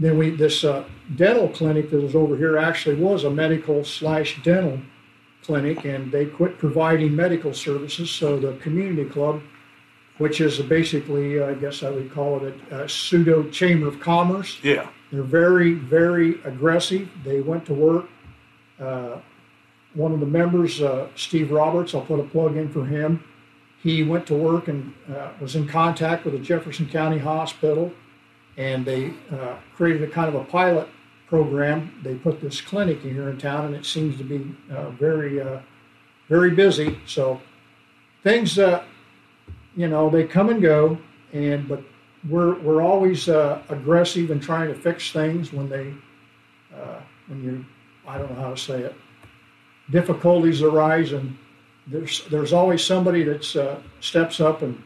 [0.01, 0.85] Then we this uh,
[1.17, 4.81] dental clinic that was over here actually was a medical slash dental
[5.43, 8.11] clinic, and they quit providing medical services.
[8.11, 9.41] So the community club,
[10.19, 14.01] which is basically, uh, I guess I would call it a, a pseudo chamber of
[14.01, 14.59] commerce.
[14.63, 14.89] Yeah.
[15.11, 17.09] They're very, very aggressive.
[17.25, 18.07] They went to work.
[18.79, 19.19] Uh,
[19.95, 23.25] one of the members, uh, Steve Roberts, I'll put a plug in for him.
[23.83, 27.93] He went to work and uh, was in contact with the Jefferson County Hospital,
[28.57, 30.89] and they uh, created a kind of a pilot
[31.29, 31.95] program.
[32.03, 35.61] They put this clinic here in town, and it seems to be uh, very, uh,
[36.29, 36.99] very busy.
[37.07, 37.41] So
[38.23, 38.85] things, uh,
[39.79, 40.99] you know, they come and go,
[41.33, 41.83] and but
[42.29, 45.95] we're we're always uh, aggressive in trying to fix things when they
[46.75, 47.65] uh, when you
[48.07, 48.95] I don't know how to say it
[49.91, 51.37] difficulties arise, and
[51.87, 54.83] there's there's always somebody that uh, steps up and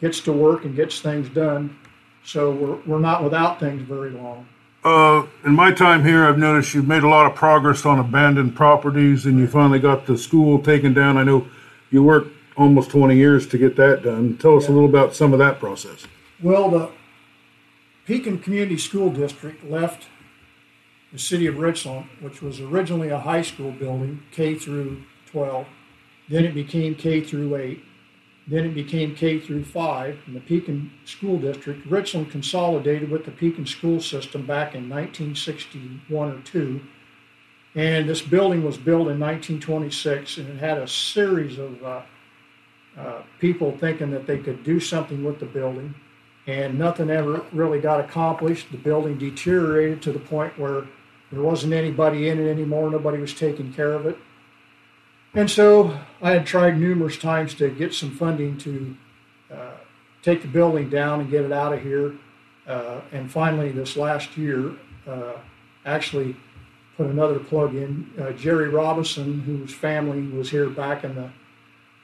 [0.00, 1.76] gets to work and gets things done.
[2.24, 4.46] So we're we're not without things very long.
[4.82, 8.56] Uh, in my time here, I've noticed you've made a lot of progress on abandoned
[8.56, 11.18] properties, and you finally got the school taken down.
[11.18, 11.46] I know
[11.90, 14.36] you worked almost 20 years to get that done.
[14.36, 16.06] Tell us a little about some of that process.
[16.42, 16.90] Well, the
[18.06, 20.06] Pekin Community School District left
[21.12, 25.66] the city of Richland, which was originally a high school building, K through 12.
[26.28, 27.84] Then it became K through 8.
[28.46, 30.18] Then it became K through 5.
[30.26, 36.32] And the Pekin School District, Richland consolidated with the Pekin school system back in 1961
[36.32, 36.80] or 2.
[37.74, 42.02] And this building was built in 1926, and it had a series of uh,
[42.98, 45.94] uh, people thinking that they could do something with the building,
[46.46, 48.70] and nothing ever really got accomplished.
[48.70, 50.86] The building deteriorated to the point where
[51.30, 54.18] there wasn't anybody in it anymore, nobody was taking care of it.
[55.34, 58.96] And so I had tried numerous times to get some funding to
[59.52, 59.76] uh,
[60.22, 62.14] take the building down and get it out of here.
[62.66, 64.72] Uh, and finally, this last year,
[65.06, 65.34] uh,
[65.86, 66.36] actually
[66.96, 68.10] put another plug in.
[68.20, 71.30] Uh, Jerry Robinson, whose family was here back in the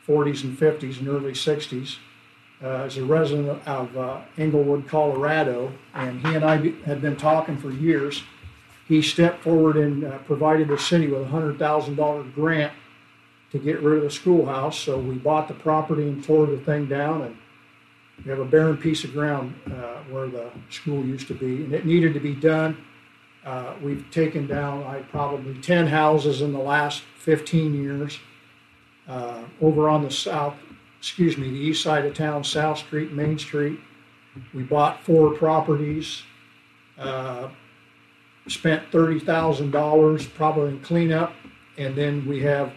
[0.06, 1.96] 40s and 50s and early 60s,
[2.62, 7.16] uh, is a resident of uh, Englewood, Colorado, and he and I be, had been
[7.16, 8.22] talking for years.
[8.88, 12.72] He stepped forward and uh, provided the city with a hundred thousand dollar grant
[13.52, 14.78] to get rid of the schoolhouse.
[14.78, 17.36] So we bought the property and tore the thing down, and
[18.24, 21.74] we have a barren piece of ground uh, where the school used to be, and
[21.74, 22.76] it needed to be done.
[23.44, 28.18] Uh, we've taken down I probably ten houses in the last 15 years.
[29.08, 30.56] Uh, over on the south,
[30.98, 33.78] excuse me, the east side of town, South Street, Main Street,
[34.52, 36.22] we bought four properties.
[36.98, 37.48] Uh,
[38.48, 41.32] spent thirty thousand dollars probably in cleanup,
[41.78, 42.72] and then we have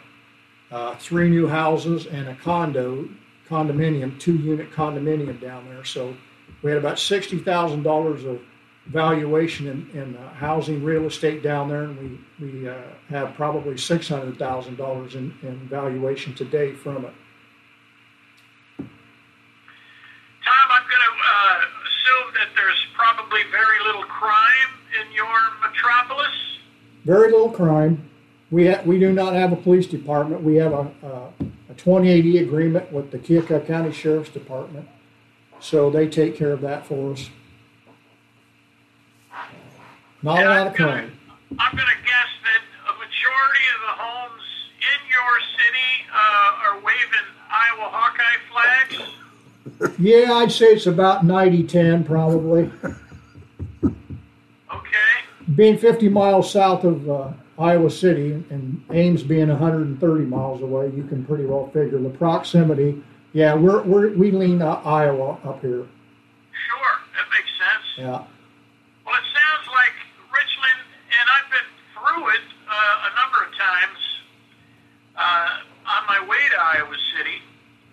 [0.72, 3.08] uh, three new houses and a condo,
[3.48, 5.84] condominium, two unit condominium down there.
[5.84, 6.16] So
[6.62, 8.40] we had about sixty thousand dollars of
[8.88, 12.76] valuation in, in uh, housing real estate down there, and we we uh,
[13.10, 17.14] have probably six hundred thousand dollars in, in valuation today from it.
[18.78, 18.88] Tom,
[20.72, 26.34] I'm going to uh, assume that there's probably very little crime in your metropolis.
[27.06, 28.10] very little crime.
[28.52, 30.42] We ha- we do not have a police department.
[30.44, 31.30] We have a, a,
[31.70, 34.88] a 28E agreement with the Keokuk County Sheriff's Department,
[35.60, 37.30] so they take care of that for us.
[40.22, 41.12] Not a lot I'm of gonna- crime.
[41.58, 42.62] I'm going to guess that
[42.94, 44.44] a majority of the homes
[44.78, 48.40] in your city uh, are waving Iowa Hawkeye
[49.82, 49.98] flags.
[49.98, 52.72] Yeah, I'd say it's about 90-10 probably.
[53.84, 55.10] Okay.
[55.56, 61.04] being 50 miles south of uh, Iowa City and Ames being 130 miles away, you
[61.06, 63.02] can pretty well figure the proximity.
[63.34, 65.86] Yeah, we're, we're we lean uh, Iowa up here.
[66.68, 67.86] Sure, that makes sense.
[67.98, 68.24] Yeah,
[69.06, 69.94] Well, it sounds like
[70.34, 70.80] Richland,
[71.14, 74.00] and I've been through it uh, a number of times
[75.18, 77.38] uh, on my way to Iowa City,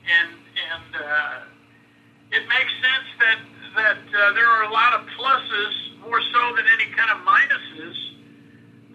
[0.09, 0.31] and
[0.73, 3.39] and uh, it makes sense that
[3.77, 7.97] that uh, there are a lot of pluses more so than any kind of minuses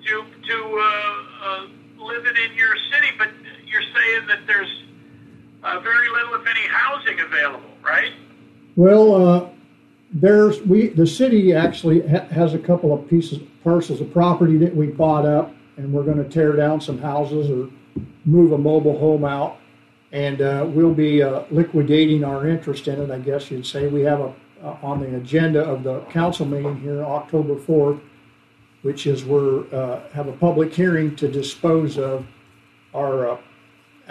[0.07, 1.67] to to uh, uh,
[2.01, 3.13] living in your city.
[3.17, 3.29] But
[3.67, 4.71] you're saying that there's
[5.63, 8.13] uh, very little, if any, housing available, right?
[8.81, 9.49] Well, uh,
[10.11, 14.75] there's we the city actually ha- has a couple of pieces parcels of property that
[14.75, 17.69] we bought up, and we're going to tear down some houses or
[18.25, 19.59] move a mobile home out,
[20.13, 23.11] and uh, we'll be uh, liquidating our interest in it.
[23.11, 24.33] I guess you'd say we have a
[24.81, 27.99] on the agenda of the council meeting here October fourth,
[28.81, 32.25] which is we're uh, have a public hearing to dispose of
[32.95, 33.37] our uh,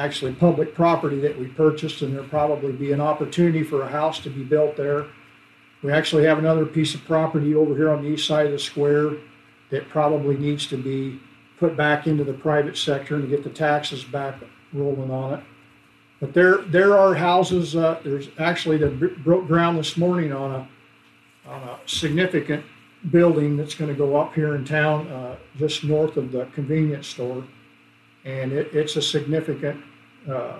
[0.00, 4.18] actually public property that we purchased, and there'll probably be an opportunity for a house
[4.20, 5.06] to be built there.
[5.82, 8.58] We actually have another piece of property over here on the east side of the
[8.58, 9.12] square
[9.70, 11.20] that probably needs to be
[11.58, 14.36] put back into the private sector and get the taxes back
[14.72, 15.44] rolling on it.
[16.18, 17.76] But there, there are houses.
[17.76, 20.68] Uh, there's actually that broke ground this morning on a
[21.46, 22.64] on a significant
[23.10, 27.08] building that's going to go up here in town, uh, just north of the convenience
[27.08, 27.42] store,
[28.24, 29.82] and it, it's a significant
[30.28, 30.56] uh,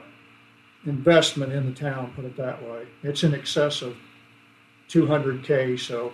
[0.86, 2.12] investment in the town.
[2.14, 2.86] Put it that way.
[3.02, 3.96] It's in excess of
[4.88, 5.78] 200k.
[5.78, 6.12] So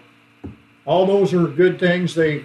[0.84, 2.14] all those are good things.
[2.14, 2.44] They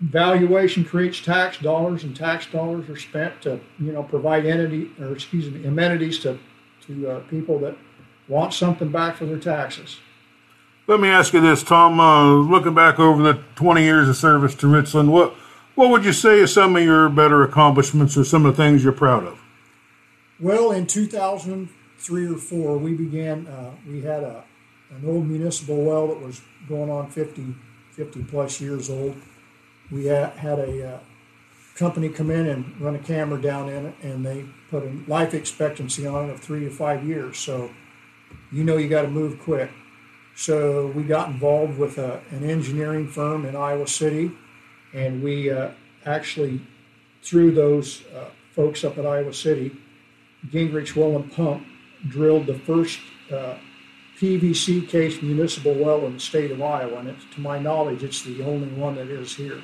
[0.00, 5.12] valuation creates tax dollars, and tax dollars are spent to you know provide entity or
[5.12, 6.38] excuse me amenities to
[6.86, 7.76] to uh, people that
[8.28, 9.98] want something back for their taxes.
[10.86, 12.00] Let me ask you this, Tom.
[12.00, 15.34] Uh, looking back over the 20 years of service to Richland, what
[15.74, 18.82] what would you say is some of your better accomplishments or some of the things
[18.82, 19.38] you're proud of?
[20.40, 23.48] Well, in 2003 or four, we began.
[23.48, 24.44] Uh, we had a
[24.90, 27.54] an old municipal well that was going on 50,
[27.92, 29.16] 50 plus years old.
[29.90, 31.00] We had, a uh,
[31.74, 35.34] company come in and run a camera down in it, and they put a life
[35.34, 37.38] expectancy on it of three to five years.
[37.38, 37.70] So,
[38.50, 39.70] you know, you got to move quick.
[40.36, 44.30] So we got involved with a, an engineering firm in Iowa City,
[44.94, 45.70] and we uh,
[46.06, 46.62] actually,
[47.22, 49.76] through those uh, folks up at Iowa City,
[50.46, 51.66] Gingrich Well and Pump
[52.06, 53.00] drilled the first
[53.32, 53.54] uh,
[54.18, 58.22] PVC case municipal well in the state of Iowa, and it's, to my knowledge, it's
[58.22, 59.62] the only one that is here.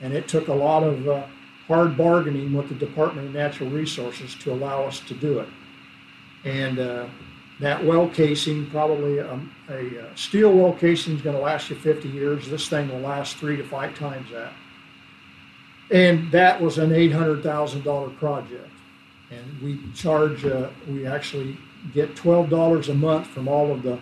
[0.00, 1.26] And it took a lot of uh,
[1.66, 5.48] hard bargaining with the Department of Natural Resources to allow us to do it.
[6.44, 7.06] And uh,
[7.60, 11.76] that well casing, probably um, a uh, steel well casing is going to last you
[11.76, 12.48] 50 years.
[12.48, 14.52] This thing will last three to five times that.
[15.90, 18.70] And that was an $800,000 project.
[19.30, 21.56] And we charge, uh, we actually
[21.92, 23.98] get $12 a month from all of the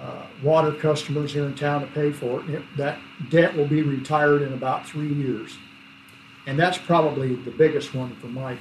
[0.00, 2.50] uh, water customers here in town to pay for it.
[2.50, 2.98] It- That
[3.30, 5.56] debt will be retired in about three years.
[6.46, 8.56] And that's probably the biggest one for my,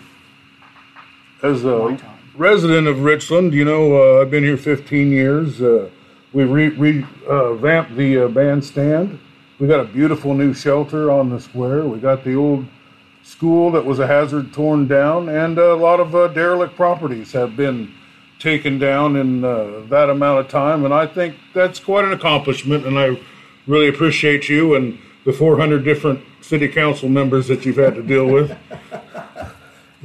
[1.42, 2.18] As my a time.
[2.36, 5.62] resident of Richland, you know, uh, I've been here 15 years.
[5.62, 5.90] Uh,
[6.32, 7.54] we re- re- uh,
[7.96, 9.20] the uh, bandstand.
[9.60, 11.84] We got a beautiful new shelter on the square.
[11.86, 12.66] We got the old
[13.24, 17.56] school that was a hazard torn down, and a lot of uh, derelict properties have
[17.56, 17.94] been
[18.40, 20.84] taken down in uh, that amount of time.
[20.84, 23.18] And I think that's quite an accomplishment, and I
[23.66, 28.28] really appreciate you and the 400 different city council members that you've had to deal
[28.28, 28.56] with.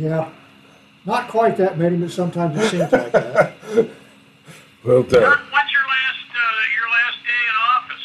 [0.01, 0.31] Yeah,
[1.05, 3.53] not quite that many, but sometimes it seems like that.
[4.85, 8.05] Well, uh, Kurt, when's your last uh, your last day in office?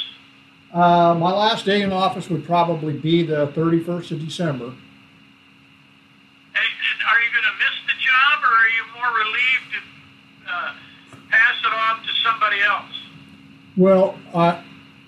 [0.74, 4.74] Uh, my last day in office would probably be the 31st of December.
[7.08, 10.74] Are you going to miss the job, or are you more relieved to uh,
[11.30, 12.94] pass it off to somebody else?
[13.76, 14.64] Well, I,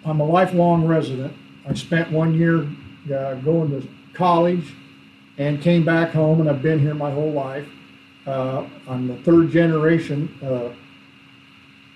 [0.05, 1.33] I'm a lifelong resident.
[1.67, 2.67] I spent one year
[3.15, 4.73] uh, going to college
[5.37, 7.67] and came back home, and I've been here my whole life.
[8.25, 10.73] Uh, I'm the third generation uh,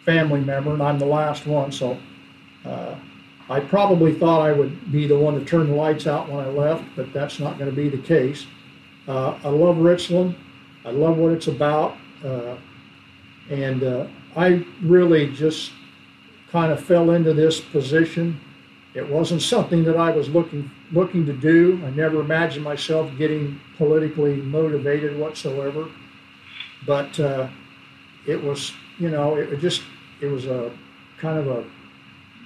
[0.05, 1.71] family member, and I'm the last one.
[1.71, 1.97] So
[2.65, 2.95] uh,
[3.49, 6.49] I probably thought I would be the one to turn the lights out when I
[6.49, 8.45] left, but that's not going to be the case.
[9.09, 10.35] Uh, I love Richland.
[10.85, 11.97] I love what it's about.
[12.23, 12.55] Uh,
[13.49, 15.71] and uh, I really just
[16.51, 18.39] kind of fell into this position.
[18.93, 21.81] It wasn't something that I was looking looking to do.
[21.85, 25.89] I never imagined myself getting politically motivated whatsoever.
[26.85, 27.47] But uh,
[28.27, 29.81] it was, you know, it, just
[30.21, 30.71] it was a
[31.19, 31.65] kind of a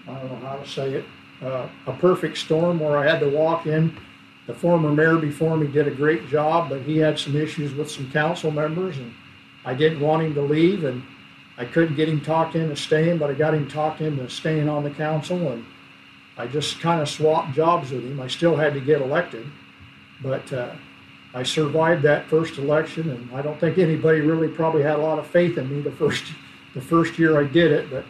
[0.09, 1.05] I don't know how to say it
[1.43, 3.97] uh, a perfect storm where I had to walk in.
[4.46, 7.89] The former mayor before me did a great job, but he had some issues with
[7.89, 9.14] some council members, and
[9.64, 11.02] I didn't want him to leave, and
[11.58, 14.84] I couldn't get him talked into staying, but I got him talked into staying on
[14.84, 15.66] the council, and
[16.38, 18.20] I just kind of swapped jobs with him.
[18.20, 19.46] I still had to get elected,
[20.22, 20.74] but uh,
[21.34, 25.20] I survived that first election, and I don't think anybody really probably had a lot
[25.20, 26.26] of faith in me the first
[26.74, 28.04] the first year I did it, but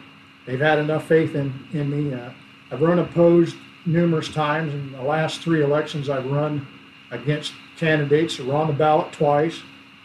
[0.46, 2.14] they've had enough faith in in me.
[2.14, 2.30] Uh,
[2.70, 3.56] I've run opposed
[3.86, 4.72] numerous times.
[4.72, 6.66] In the last three elections, I've run
[7.10, 9.60] against candidates that were on the ballot twice,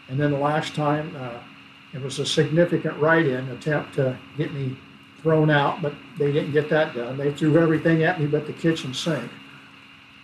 [0.08, 1.38] and then the last time uh,
[1.92, 4.76] it was a significant write-in attempt to get me
[5.22, 7.16] thrown out, but they didn't get that done.
[7.16, 9.30] They threw everything at me but the kitchen sink.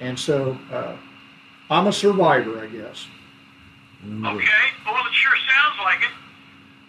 [0.00, 0.96] And so uh,
[1.70, 3.06] I'm a survivor, I guess.
[4.04, 4.66] Okay.
[4.86, 6.14] Well, it sure sounds like it.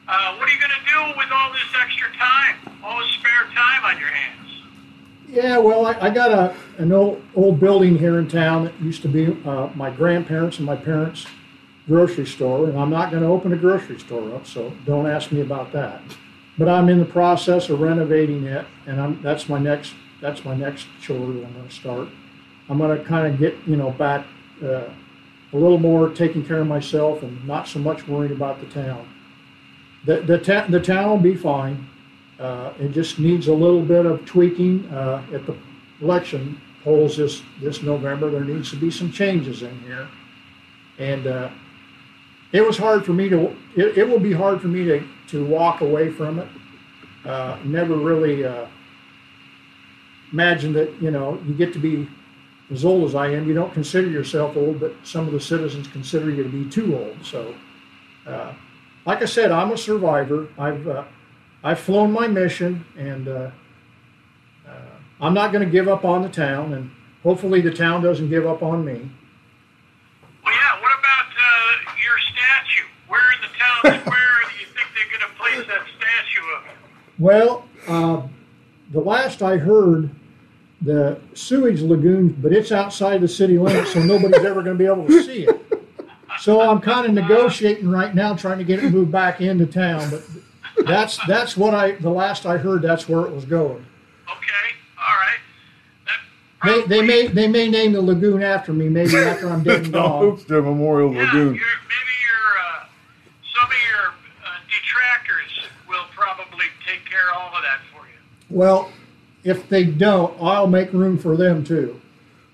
[0.07, 3.47] Uh, what are you going to do with all this extra time, all this spare
[3.55, 4.46] time on your hands?
[5.27, 9.01] Yeah, well, I, I got a an old old building here in town that used
[9.01, 11.25] to be uh, my grandparents and my parents'
[11.85, 15.31] grocery store, and I'm not going to open a grocery store up, so don't ask
[15.31, 16.01] me about that.
[16.57, 20.55] But I'm in the process of renovating it, and I'm that's my next that's my
[20.55, 22.07] next chore that I'm going to start.
[22.69, 24.25] I'm going to kind of get you know back
[24.63, 24.89] uh,
[25.53, 29.07] a little more taking care of myself and not so much worrying about the town.
[30.05, 31.89] The the, ta- the town will be fine.
[32.39, 35.55] Uh, it just needs a little bit of tweaking uh, at the
[36.01, 38.29] election polls this, this November.
[38.29, 40.07] There needs to be some changes in here.
[40.99, 41.49] And uh,
[42.51, 45.45] it was hard for me to, it, it will be hard for me to, to
[45.45, 46.47] walk away from it.
[47.25, 48.67] Uh, never really uh,
[50.31, 52.07] imagined that, you know, you get to be
[52.71, 53.47] as old as I am.
[53.47, 56.97] You don't consider yourself old, but some of the citizens consider you to be too
[56.97, 57.17] old.
[57.25, 57.55] So,
[58.27, 58.53] uh,
[59.05, 60.47] like I said, I'm a survivor.
[60.57, 60.87] I've,
[61.63, 63.51] I've flown my mission, and uh,
[64.67, 64.71] uh,
[65.19, 66.91] I'm not going to give up on the town, and
[67.23, 69.11] hopefully the town doesn't give up on me.
[70.43, 70.81] Well, yeah.
[70.81, 72.87] What about uh, your statue?
[73.07, 76.63] Where in the town square do you think they're going to place that statue of
[76.65, 76.71] you?
[77.19, 78.27] Well, uh,
[78.91, 80.11] the last I heard,
[80.81, 84.85] the sewage lagoon, but it's outside the city limits, so nobody's ever going to be
[84.85, 85.61] able to see it.
[86.39, 90.09] So I'm kind of negotiating right now, trying to get it moved back into town,
[90.11, 90.21] but
[90.85, 92.81] that's that's what I the last I heard.
[92.81, 93.85] That's where it was going.
[94.29, 94.75] Okay.
[94.99, 95.37] All right.
[96.05, 99.83] That They, they may they may name the lagoon after me, maybe after I'm dead
[99.85, 100.21] and gone.
[100.37, 101.55] Hoopster Memorial Yeah, Lagoon.
[101.55, 102.85] your, maybe your uh,
[103.59, 104.07] some of your
[104.45, 108.19] uh, detractors will probably take care of all of that for you.
[108.49, 108.91] Well,
[109.43, 111.99] if they don't, I'll make room for them too.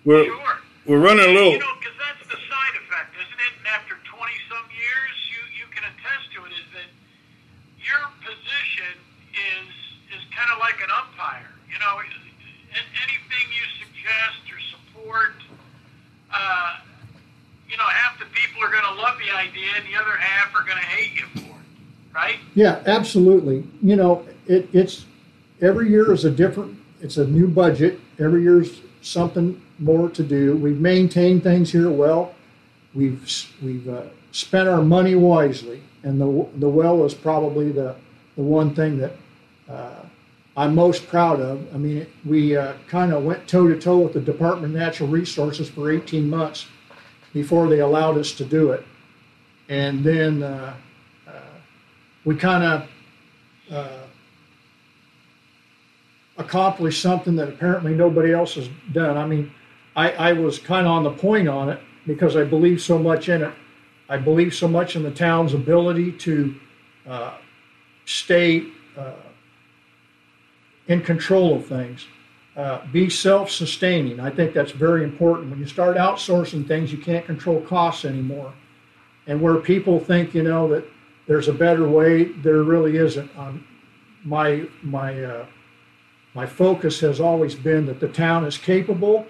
[0.06, 0.38] We're, Sure.
[0.86, 1.60] we're running a You little.
[1.60, 3.54] know, because that's the side effect, isn't it?
[3.60, 6.92] And after 20 some years, you, you can attest to it, is that
[7.94, 8.98] your position
[9.34, 9.70] is
[10.18, 11.54] is kind of like an umpire.
[11.70, 12.02] You know,
[12.74, 15.34] anything you suggest or support,
[16.34, 16.78] uh,
[17.70, 20.54] you know, half the people are going to love the idea and the other half
[20.56, 22.38] are going to hate you for it, right?
[22.54, 23.64] Yeah, absolutely.
[23.82, 25.06] You know, it, it's
[25.62, 26.80] every year is a different.
[27.02, 28.00] It's a new budget.
[28.20, 30.56] Every year's something more to do.
[30.56, 32.34] We've maintained things here well.
[32.94, 33.22] We've
[33.62, 34.04] we've uh,
[34.34, 37.96] spent our money wisely, and the the well was probably the
[38.36, 39.16] the one thing that
[39.70, 40.02] uh,
[40.58, 41.74] I'm most proud of.
[41.74, 45.08] I mean, we uh, kind of went toe to toe with the Department of Natural
[45.08, 46.66] Resources for 18 months
[47.32, 48.84] before they allowed us to do it,
[49.70, 50.76] and then uh,
[51.28, 51.32] uh,
[52.26, 52.90] we kind of
[53.72, 54.04] uh,
[56.38, 59.16] accomplished something that apparently nobody else has done.
[59.16, 59.52] I mean,
[59.96, 63.30] I, I was kind of on the point on it because I believe so much
[63.30, 63.54] in it.
[64.10, 66.56] I believe so much in the town's ability to
[67.08, 67.38] uh,
[68.06, 68.66] stay
[68.98, 69.14] uh,
[70.88, 72.06] in control of things,
[72.56, 74.20] uh, be self sustaining.
[74.20, 75.50] I think that's very important.
[75.50, 78.54] When you start outsourcing things, you can't control costs anymore.
[79.26, 80.86] And where people think, you know, that
[81.28, 83.32] there's a better way, there really isn't.
[83.38, 83.66] Um,
[84.26, 85.46] my, my, uh,
[86.34, 89.26] my focus has always been that the town is capable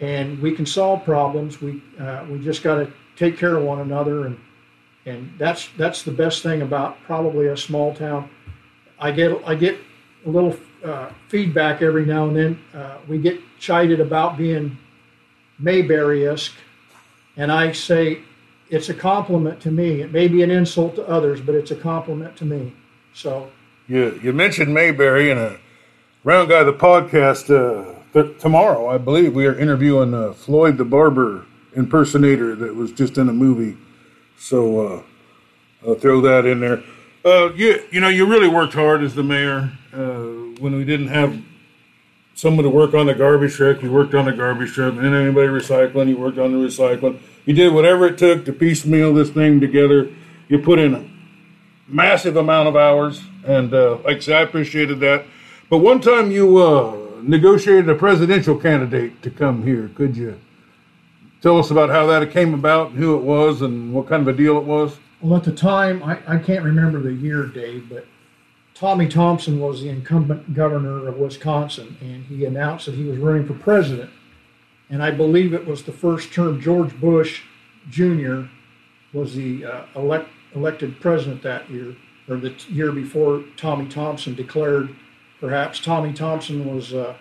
[0.00, 1.60] and we can solve problems.
[1.60, 4.26] We, uh, we just got to take care of one another.
[4.26, 4.38] And,
[5.04, 8.30] and that's, that's the best thing about probably a small town.
[8.98, 9.78] I get, I get
[10.24, 12.64] a little uh, feedback every now and then.
[12.74, 14.78] Uh, we get chided about being
[15.58, 16.54] Mayberry-esque,
[17.36, 18.20] and I say
[18.70, 20.02] it's a compliment to me.
[20.02, 22.72] It may be an insult to others, but it's a compliment to me.
[23.14, 23.50] So
[23.88, 25.58] You, you mentioned Mayberry in a
[26.22, 28.88] round guy the podcast uh, th- tomorrow.
[28.88, 33.32] I believe we are interviewing uh, Floyd the barber impersonator that was just in a
[33.32, 33.76] movie.
[34.38, 35.04] So
[35.86, 36.82] uh, throw that in there.
[37.24, 40.22] Uh, you you know you really worked hard as the mayor uh,
[40.60, 41.40] when we didn't have
[42.34, 43.82] someone to work on the garbage truck.
[43.82, 47.18] You worked on the garbage truck, and anybody recycling, you worked on the recycling.
[47.44, 50.10] You did whatever it took to piecemeal this thing together.
[50.48, 51.04] You put in a
[51.88, 55.24] massive amount of hours, and uh, like I said, I appreciated that.
[55.68, 59.90] But one time you uh, negotiated a presidential candidate to come here.
[59.94, 60.38] Could you
[61.40, 64.28] tell us about how that came about, and who it was, and what kind of
[64.28, 64.98] a deal it was?
[65.20, 68.06] Well, at the time, I, I can't remember the year, Dave, but
[68.74, 73.44] Tommy Thompson was the incumbent governor of Wisconsin, and he announced that he was running
[73.44, 74.10] for president.
[74.88, 77.42] And I believe it was the first term George Bush
[77.90, 78.42] Jr.
[79.12, 81.96] was the uh, elect, elected president that year,
[82.28, 84.94] or the t- year before Tommy Thompson declared.
[85.40, 87.16] Perhaps Tommy Thompson was, uh,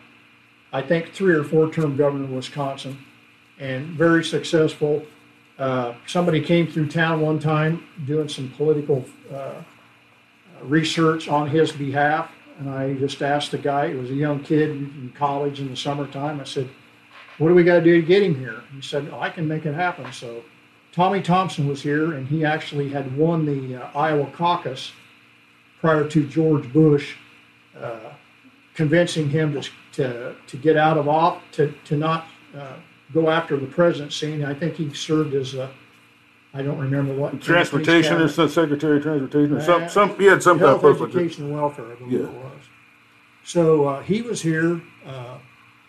[0.71, 2.99] I think, three or four term governor of Wisconsin,
[3.59, 5.05] and very successful.
[5.57, 9.03] Uh, somebody came through town one time doing some political
[9.33, 9.55] uh,
[10.61, 13.85] research on his behalf, and I just asked the guy.
[13.85, 16.39] It was a young kid in college in the summertime.
[16.39, 16.69] I said,
[17.37, 19.47] "What do we got to do to get him here?" He said, oh, "I can
[19.47, 20.43] make it happen." So
[20.91, 24.91] Tommy Thompson was here, and he actually had won the uh, Iowa caucus
[25.79, 27.15] prior to George Bush
[27.79, 28.11] uh,
[28.73, 32.73] convincing him to, to to get out of off to to not uh,
[33.13, 34.33] go after the presidency.
[34.33, 35.69] And I think he served as a
[36.53, 40.17] I don't remember what Transportation or some secretary of transportation or some some.
[40.17, 42.27] He had some kind of Health, post education, and welfare, I believe Yeah.
[42.27, 42.61] it was.
[43.43, 44.81] So uh, he was here.
[45.05, 45.37] Uh,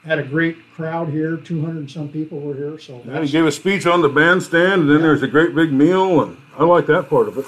[0.05, 1.37] had a great crowd here.
[1.37, 2.79] Two hundred and some people were here.
[2.79, 5.55] So And he that's, gave a speech on the bandstand, and then there's a great
[5.55, 7.47] big meal, and I like that part of it.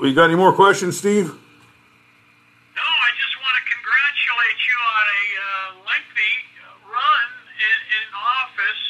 [0.00, 1.26] We got any more questions, Steve?
[1.26, 8.06] No, I just want to congratulate you on a uh, lengthy uh, run in, in
[8.14, 8.82] office,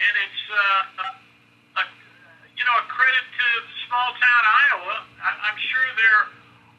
[0.00, 1.06] and it's uh, a,
[1.80, 1.84] a,
[2.56, 3.48] you know a credit to
[3.98, 4.94] small town Iowa.
[5.18, 6.22] I, I'm sure there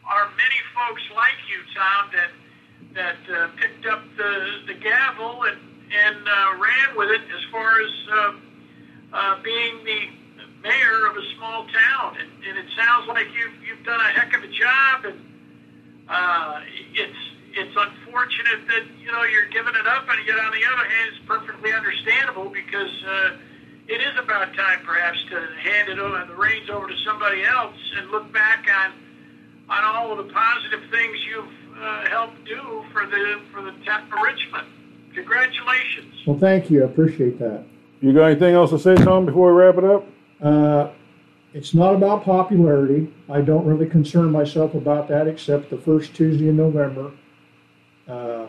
[0.07, 2.31] are many folks like you, Tom, that
[2.95, 5.59] that uh, picked up the the gavel and
[5.91, 8.31] and uh, ran with it as far as uh,
[9.11, 10.01] uh, being the
[10.63, 14.33] mayor of a small town, and, and it sounds like you've you've done a heck
[14.33, 15.19] of a job and
[16.07, 16.61] uh,
[16.93, 20.87] it's it's unfortunate that you know you're giving it up, and yet on the other
[20.87, 23.31] hand, it's perfectly understandable because uh,
[23.89, 27.75] it is about time, perhaps, to hand it over the reins over to somebody else
[27.97, 28.93] and look back on
[29.69, 34.03] on all of the positive things you've uh, helped do for the for the town
[34.03, 34.67] of Richmond.
[35.13, 36.13] Congratulations.
[36.25, 36.83] well, thank you.
[36.83, 37.63] I appreciate that.
[37.99, 40.07] You got anything else to say, Tom, before we wrap it up?
[40.41, 40.91] Uh,
[41.53, 43.11] it's not about popularity.
[43.27, 47.11] I don't really concern myself about that, except the first Tuesday in November.
[48.07, 48.47] Uh,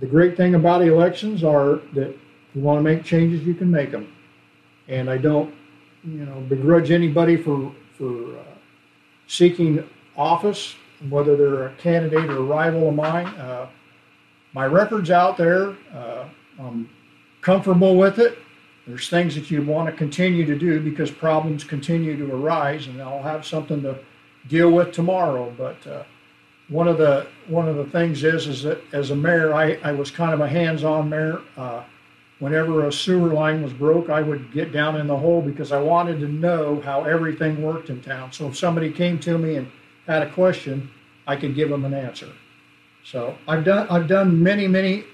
[0.00, 2.16] the great thing about elections are that if
[2.54, 4.13] you want to make changes, you can make them,
[4.88, 5.54] and I don't,
[6.02, 8.42] you know, begrudge anybody for for uh,
[9.26, 10.74] seeking office,
[11.08, 13.26] whether they're a candidate or a rival of mine.
[13.26, 13.68] Uh,
[14.52, 15.76] my record's out there.
[15.94, 16.24] Uh,
[16.58, 16.88] I'm
[17.40, 18.38] comfortable with it.
[18.86, 23.00] There's things that you want to continue to do because problems continue to arise, and
[23.00, 23.98] I'll have something to
[24.48, 25.52] deal with tomorrow.
[25.56, 26.04] But uh,
[26.68, 29.92] one of the one of the things is is that as a mayor, I, I
[29.92, 31.40] was kind of a hands-on mayor.
[32.40, 35.80] Whenever a sewer line was broke, I would get down in the hole because I
[35.80, 38.32] wanted to know how everything worked in town.
[38.32, 39.70] So if somebody came to me and
[40.06, 40.90] had a question,
[41.26, 42.28] I could give them an answer.
[43.04, 45.04] So I've done I've done many many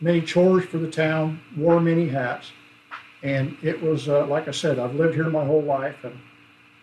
[0.00, 2.52] many chores for the town, wore many hats,
[3.22, 6.18] and it was uh, like I said, I've lived here my whole life, and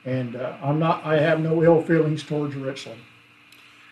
[0.06, 3.00] and uh, I'm not I have no ill feelings towards Richland.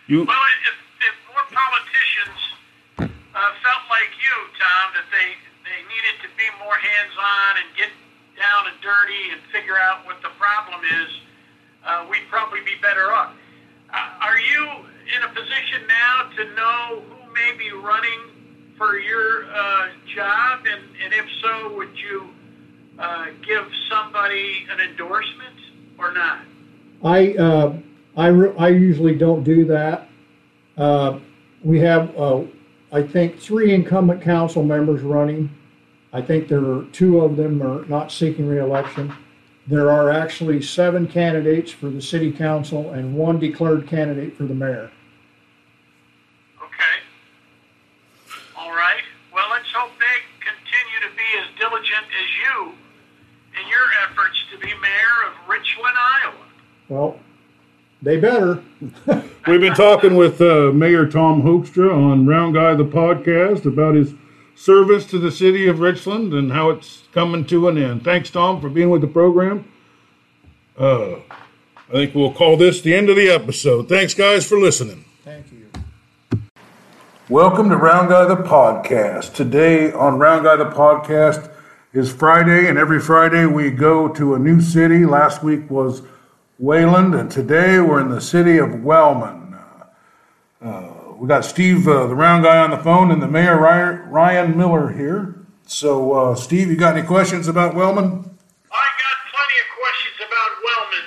[0.08, 0.76] You Well, if,
[1.08, 2.40] if more politicians
[3.00, 5.36] uh, felt like you, Tom, that they
[5.72, 7.88] they needed to be more hands-on and get
[8.36, 11.10] down and dirty and figure out what the problem is,
[11.88, 13.32] uh, we'd probably be better off.
[13.88, 14.68] Uh, are you
[15.16, 20.84] in a position now to know who may be running for your uh, job, and,
[21.04, 22.30] and if so, would you
[23.00, 25.56] uh, give somebody an endorsement
[25.98, 26.40] or not?
[27.04, 27.74] I uh,
[28.18, 30.08] I re- I usually don't do that.
[30.78, 31.20] Uh,
[31.64, 32.42] we have uh,
[32.92, 35.50] I think three incumbent council members running.
[36.14, 39.14] I think there are two of them are not seeking reelection.
[39.68, 44.54] There are actually seven candidates for the city council and one declared candidate for the
[44.54, 44.92] mayor.
[46.58, 46.98] Okay.
[48.58, 49.04] All right.
[49.34, 52.74] Well, let's hope they continue to be as diligent as you
[53.62, 56.46] in your efforts to be mayor of Richland, Iowa.
[56.90, 57.20] Well,
[58.02, 58.62] they better.
[59.48, 64.14] We've been talking with uh, Mayor Tom Hoekstra on Round Guy the podcast about his
[64.56, 68.04] service to the city of Richland and how it's coming to an end.
[68.04, 69.72] Thanks, Tom, for being with the program.
[70.78, 71.16] Uh,
[71.90, 73.90] I think we'll call this the end of the episode.
[73.90, 75.06] Thanks, guys, for listening.
[75.24, 75.68] Thank you.
[77.30, 79.34] Welcome to Round Guy the Podcast.
[79.34, 81.52] Today on Round Guy the Podcast
[81.94, 85.06] is Friday, and every Friday we go to a new city.
[85.06, 86.02] Last week was
[86.60, 89.58] Wayland, and today we're in the city of Wellman.
[90.62, 94.10] Uh, we got Steve, uh, the Round Guy, on the phone, and the Mayor Ryan,
[94.10, 95.36] Ryan Miller here.
[95.68, 98.10] So, uh, Steve, you got any questions about Wellman?
[98.10, 101.06] I got plenty of questions about Wellman.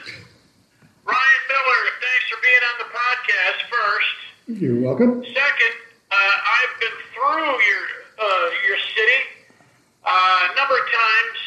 [1.02, 4.62] Ryan Miller, thanks for being on the podcast first.
[4.62, 5.24] You're welcome.
[5.24, 5.74] Second,
[6.14, 7.84] uh, I've been through your
[8.14, 9.20] uh, your city
[10.06, 11.38] uh, a number of times.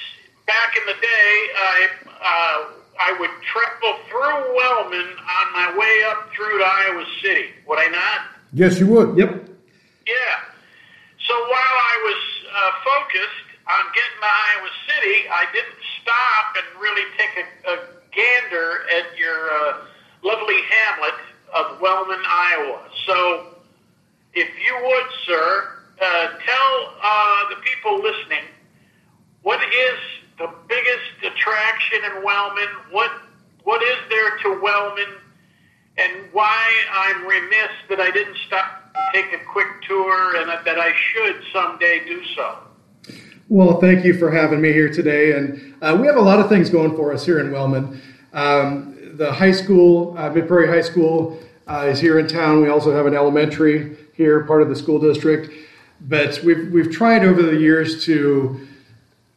[0.45, 2.59] Back in the day, I uh,
[2.99, 7.55] I would travel through Wellman on my way up through to Iowa City.
[7.65, 8.36] Would I not?
[8.54, 9.18] Yes, you would.
[9.18, 9.30] Yep.
[10.08, 10.14] Yeah.
[11.28, 16.82] So while I was uh, focused on getting to Iowa City, I didn't stop and
[16.82, 17.78] really take a, a
[18.16, 19.86] gander at your uh,
[20.24, 21.20] lovely hamlet
[21.54, 22.80] of Wellman, Iowa.
[23.06, 23.56] So
[24.34, 25.70] if you would, sir,
[26.02, 28.45] uh, tell uh, the people listening
[29.43, 30.00] what is
[30.38, 32.68] the biggest attraction in Wellman?
[32.91, 33.12] What
[33.64, 35.16] what is there to Wellman?
[35.98, 40.93] And why I'm remiss that I didn't stop take a quick tour, and that I
[40.95, 42.58] should someday do so.
[43.50, 45.38] Well, thank you for having me here today.
[45.38, 48.02] And uh, we have a lot of things going for us here in Wellman.
[48.34, 52.62] Um, the high school, uh, Mid Prairie High School, uh, is here in town.
[52.62, 55.54] We also have an elementary here, part of the school district.
[56.02, 58.68] But we've, we've tried over the years to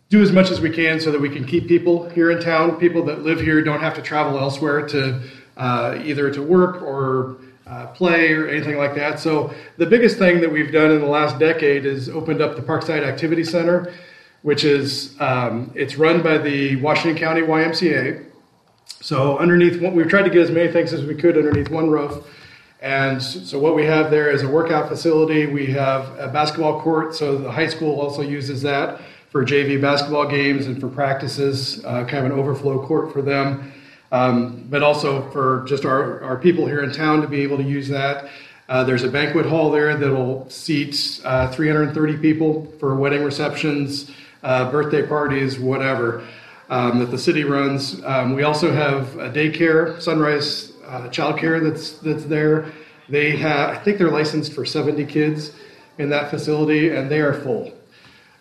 [0.08, 2.76] do as much as we can so that we can keep people here in town.
[2.76, 5.22] People that live here don't have to travel elsewhere to
[5.60, 7.36] uh, either to work or
[7.66, 9.20] uh, play or anything like that.
[9.20, 12.62] So the biggest thing that we've done in the last decade is opened up the
[12.62, 13.92] Parkside Activity Center,
[14.40, 18.24] which is um, it's run by the Washington County YMCA.
[19.02, 22.26] So underneath, we've tried to get as many things as we could underneath one roof.
[22.80, 25.44] And so what we have there is a workout facility.
[25.44, 30.26] We have a basketball court, so the high school also uses that for JV basketball
[30.26, 33.74] games and for practices, uh, kind of an overflow court for them
[34.12, 37.62] um, but also for just our, our people here in town to be able to
[37.64, 38.30] use that.
[38.68, 44.10] Uh, there's a banquet hall there that'll seat uh, 330 people for wedding receptions,
[44.42, 46.24] uh, birthday parties, whatever
[46.68, 48.02] um, that the city runs.
[48.04, 52.72] Um, we also have a daycare, Sunrise uh, Childcare, that's that's there.
[53.08, 55.52] They have, I think they're licensed for 70 kids
[55.98, 57.72] in that facility, and they are full.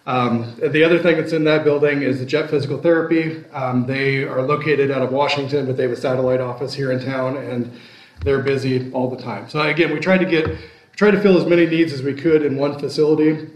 [0.10, 3.46] Um, the other thing that's in that building is the Jet Physical Therapy.
[3.54, 7.00] Um, they are located out of Washington, but they have a satellite office here in
[7.00, 7.72] town, and
[8.26, 9.48] they're busy all the time.
[9.50, 10.58] So again, we tried to get,
[10.96, 13.52] try to fill as many needs as we could in one facility.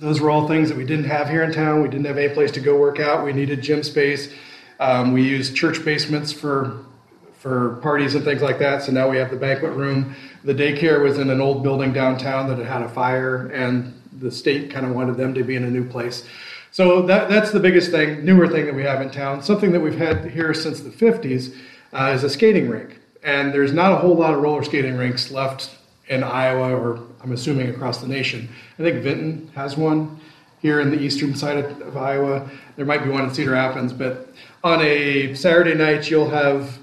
[0.00, 1.82] Those were all things that we didn't have here in town.
[1.82, 3.22] We didn't have any place to go work out.
[3.22, 4.32] We needed gym space.
[4.80, 6.86] Um, we used church basements for
[7.34, 8.84] for parties and things like that.
[8.84, 10.14] So now we have the banquet room.
[10.44, 14.30] The daycare was in an old building downtown that had had a fire, and the
[14.30, 16.24] state kind of wanted them to be in a new place.
[16.70, 19.42] So that, that's the biggest thing, newer thing that we have in town.
[19.42, 21.54] Something that we've had here since the 50s
[21.92, 22.98] uh, is a skating rink.
[23.22, 25.70] And there's not a whole lot of roller skating rinks left
[26.08, 28.48] in Iowa or I'm assuming across the nation.
[28.78, 30.20] I think Vinton has one
[30.60, 32.48] here in the eastern side of, of Iowa.
[32.76, 34.32] There might be one in Cedar Rapids, but
[34.64, 36.78] on a Saturday night, you'll have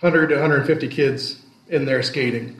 [0.00, 2.57] 100 to 150 kids in there skating.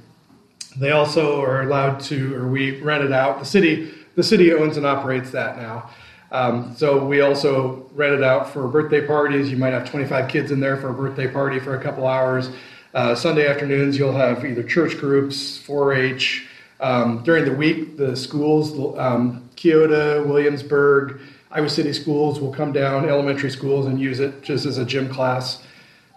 [0.76, 3.38] They also are allowed to, or we rent it out.
[3.38, 5.90] The city, the city owns and operates that now.
[6.30, 9.50] Um, so we also rent it out for birthday parties.
[9.50, 12.50] You might have 25 kids in there for a birthday party for a couple hours.
[12.94, 16.46] Uh, Sunday afternoons, you'll have either church groups, 4-H.
[16.80, 23.08] Um, during the week, the schools, um, Keota, Williamsburg, Iowa City schools will come down,
[23.08, 25.62] elementary schools, and use it just as a gym class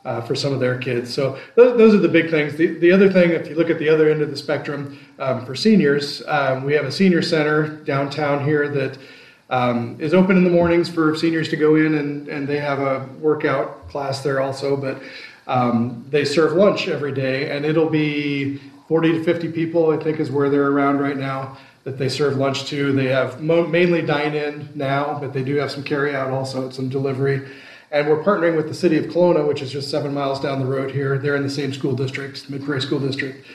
[0.05, 1.13] uh, for some of their kids.
[1.13, 2.55] So those, are the big things.
[2.55, 5.45] The, the other thing, if you look at the other end of the spectrum um,
[5.45, 8.97] for seniors, um, we have a senior center downtown here that
[9.49, 12.79] um, is open in the mornings for seniors to go in, and, and they have
[12.79, 14.75] a workout class there also.
[14.77, 15.01] But
[15.45, 20.19] um, they serve lunch every day, and it'll be 40 to 50 people, I think,
[20.19, 22.91] is where they're around right now that they serve lunch to.
[22.91, 26.69] They have mo- mainly dine in now, but they do have some carry out also,
[26.69, 27.49] some delivery
[27.91, 30.65] And we're partnering with the city of Kalona, which is just seven miles down the
[30.65, 31.17] road here.
[31.17, 33.45] They're in the same school district, Mid Prairie School District.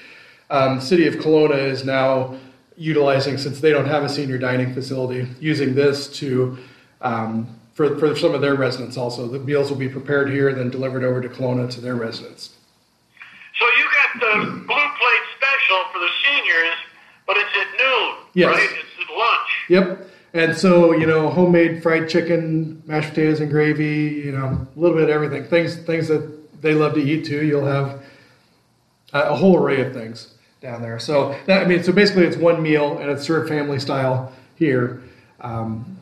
[0.50, 2.36] Um, city of Kalona is now
[2.76, 6.58] utilizing, since they don't have a senior dining facility, using this to
[7.00, 9.26] um, for, for some of their residents also.
[9.26, 12.50] The meals will be prepared here, and then delivered over to Kalona to their residents.
[13.58, 16.74] So you got the blue plate special for the seniors,
[17.26, 18.54] but it's at noon, Yes.
[18.54, 18.68] right?
[18.70, 19.48] It's at lunch.
[19.70, 20.05] Yep.
[20.36, 24.94] And so, you know, homemade fried chicken, mashed potatoes and gravy, you know, a little
[24.94, 25.44] bit of everything.
[25.44, 27.42] Things things that they love to eat too.
[27.42, 28.04] You'll have
[29.14, 30.98] a, whole array of things down there.
[30.98, 35.02] So that, I mean, so basically it's one meal and it's served family style here.
[35.40, 35.96] Um,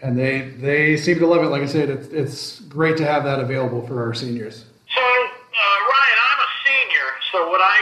[0.00, 1.48] and they they seem to love it.
[1.48, 4.64] Like I said, it's it's great to have that available for our seniors.
[4.94, 7.80] So, uh, Ryan, I'm a senior, so would I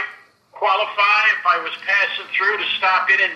[0.51, 3.33] qualify if I was passing through to stop in and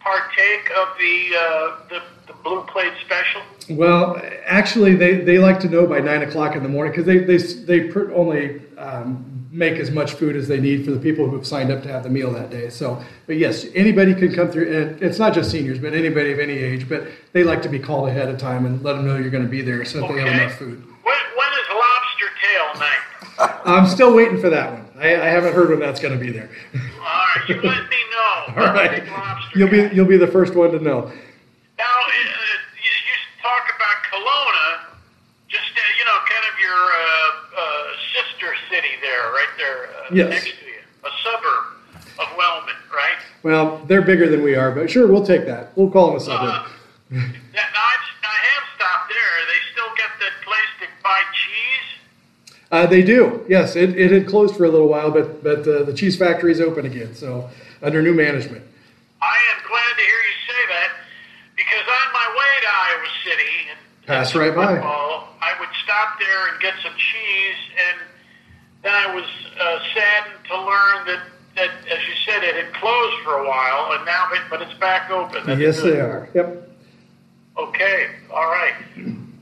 [0.00, 3.42] partake of the uh, the, the blue plate special?
[3.70, 7.18] Well, actually, they, they like to know by nine o'clock in the morning because they
[7.18, 11.28] they they pr- only um, make as much food as they need for the people
[11.28, 12.70] who have signed up to have the meal that day.
[12.70, 16.38] So, but yes, anybody can come through, and it's not just seniors, but anybody of
[16.38, 16.88] any age.
[16.88, 19.44] But they like to be called ahead of time and let them know you're going
[19.44, 20.82] to be there so that they have enough food.
[21.02, 23.60] When, when is lobster tail night?
[23.64, 24.88] I'm still waiting for that one.
[24.98, 26.50] I, I haven't heard when that's going to be there.
[27.48, 28.34] You let me know.
[28.62, 29.02] All right.
[29.54, 31.00] You'll be you'll be the first one to know.
[31.78, 34.84] Now, uh, you, you talk about Kalona,
[35.48, 37.00] just uh, you know, kind of your uh,
[37.56, 40.30] uh, sister city there, right there uh, Yes.
[40.30, 41.64] next to you, a suburb
[42.18, 43.18] of Wellman, right?
[43.44, 45.70] Well, they're bigger than we are, but sure, we'll take that.
[45.76, 46.48] We'll call them a suburb.
[46.50, 46.66] Uh,
[47.12, 49.32] now, I've, I have stopped there.
[49.46, 51.88] They still get that place to buy cheese.
[52.70, 53.44] Uh, they do.
[53.48, 56.52] Yes, it, it had closed for a little while, but but uh, the cheese factory
[56.52, 57.14] is open again.
[57.14, 57.48] So
[57.82, 58.64] under new management.
[59.22, 60.90] I am glad to hear you say that
[61.56, 64.74] because on my way to Iowa City and Pass right by.
[64.74, 68.00] football, I would stop there and get some cheese, and
[68.82, 69.24] then I was
[69.60, 71.22] uh, saddened to learn that,
[71.56, 74.72] that, as you said, it had closed for a while, and now it, but it's
[74.80, 75.44] back open.
[75.44, 75.94] That's yes, good.
[75.94, 76.28] they are.
[76.34, 76.70] Yep.
[77.58, 78.74] Okay, all right.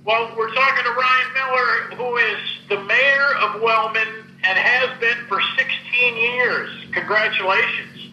[0.06, 2.38] Well, we're talking to Ryan Miller, who is
[2.68, 4.06] the mayor of Wellman
[4.44, 6.70] and has been for 16 years.
[6.92, 8.12] Congratulations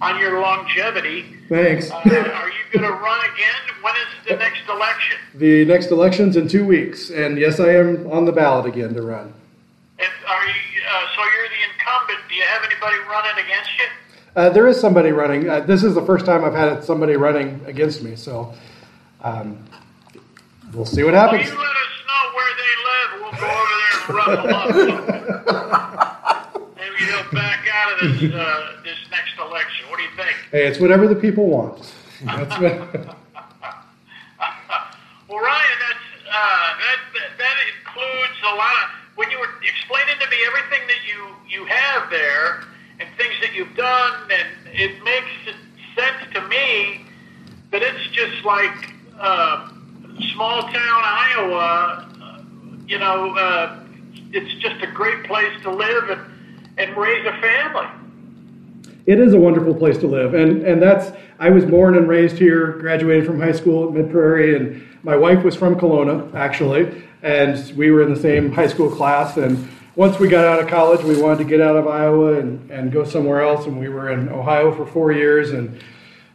[0.00, 1.34] on your longevity.
[1.48, 1.90] Thanks.
[1.90, 3.82] Uh, are you going to run again?
[3.82, 5.18] When is the next election?
[5.34, 9.02] the next election's in two weeks, and yes, I am on the ballot again to
[9.02, 9.34] run.
[9.98, 12.28] And are you, uh, so you're the incumbent.
[12.28, 13.86] Do you have anybody running against you?
[14.36, 15.48] Uh, there is somebody running.
[15.48, 18.54] Uh, this is the first time I've had somebody running against me, so
[19.22, 19.58] um,
[20.74, 21.48] we'll see what Well, happens.
[21.50, 23.10] you let us know where they live.
[23.22, 24.68] We'll go over there and run them up.
[26.76, 29.88] Maybe he'll back out of this uh, this next election.
[29.90, 30.36] What do you think?
[30.50, 31.92] Hey, it's whatever the people want.
[32.24, 32.72] That's what,
[35.28, 36.32] Well, Ryan, that's uh,
[36.78, 41.02] that, that that includes a lot of when you were explaining to me everything that
[41.08, 42.64] you you have there
[43.00, 45.56] and things that you've done, and it makes
[45.96, 47.06] sense to me
[47.70, 49.70] that it's just like uh,
[50.32, 52.08] small town Iowa.
[52.86, 53.80] You know, uh,
[54.32, 56.20] it's just a great place to live and
[56.78, 57.86] and raise a family.
[59.06, 61.12] it is a wonderful place to live, and and that's.
[61.38, 65.16] I was born and raised here, graduated from high school at Mid Prairie, and my
[65.16, 69.36] wife was from Kalona actually, and we were in the same high school class.
[69.36, 72.70] And once we got out of college, we wanted to get out of Iowa and
[72.70, 75.80] and go somewhere else, and we were in Ohio for four years, and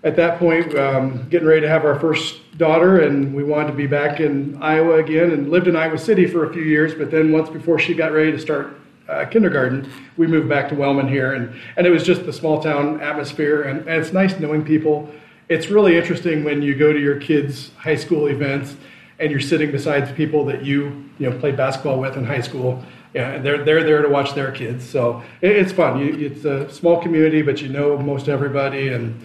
[0.08, 3.74] at that point, um, getting ready to have our first daughter, and we wanted to
[3.74, 6.95] be back in Iowa again, and lived in Iowa City for a few years.
[6.95, 8.80] But then, once before she got ready to start
[9.10, 12.64] uh, kindergarten, we moved back to Wellman here, and and it was just the small
[12.64, 15.10] town atmosphere, and, and it's nice knowing people.
[15.49, 18.78] It's really interesting when you go to your kids' high school events,
[19.20, 22.82] and you're sitting beside people that you you know played basketball with in high school.
[23.13, 26.00] Yeah, and they're they're there to watch their kids, so it, it's fun.
[26.00, 29.20] You, it's a small community, but you know most everybody, and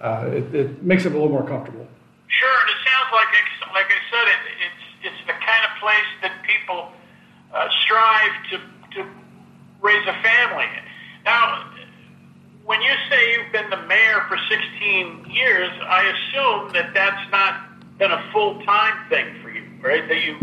[0.00, 1.86] uh, it, it makes it a little more comfortable.
[2.28, 3.28] Sure, and it sounds like
[3.72, 6.92] like I said, it, it's it's the kind of place that people
[7.54, 8.56] uh, strive to
[8.94, 9.08] to
[9.80, 10.66] raise a family.
[11.24, 11.70] Now,
[12.64, 17.98] when you say you've been the mayor for 16 years, I assume that that's not
[17.98, 20.06] been a full time thing for you, right?
[20.08, 20.36] That you,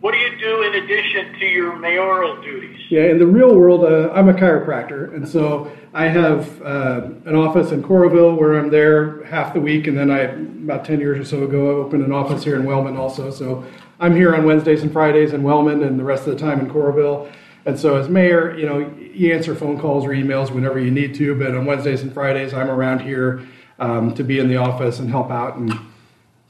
[0.00, 2.78] what do you do in addition to your mayoral duties?
[2.90, 7.34] Yeah, in the real world, uh, I'm a chiropractor, and so I have uh, an
[7.34, 11.18] office in Coralville where I'm there half the week, and then I, about 10 years
[11.18, 13.30] or so ago, I opened an office here in Wellman also.
[13.30, 13.64] So
[13.98, 16.70] I'm here on Wednesdays and Fridays in Wellman, and the rest of the time in
[16.70, 17.32] Coralville.
[17.64, 21.14] And so as mayor, you know, you answer phone calls or emails whenever you need
[21.16, 23.42] to, but on Wednesdays and Fridays, I'm around here
[23.78, 25.72] um, to be in the office and help out and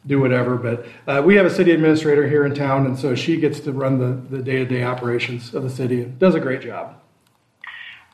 [0.07, 0.57] do whatever.
[0.57, 3.73] But uh, we have a city administrator here in town, and so she gets to
[3.73, 6.95] run the, the day-to-day operations of the city and does a great job.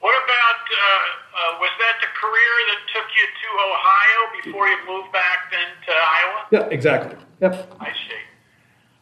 [0.00, 4.76] What about, uh, uh, was that the career that took you to Ohio before you
[4.88, 6.46] moved back then to Iowa?
[6.50, 7.16] Yeah, exactly.
[7.40, 7.76] Yep.
[7.80, 8.22] I see.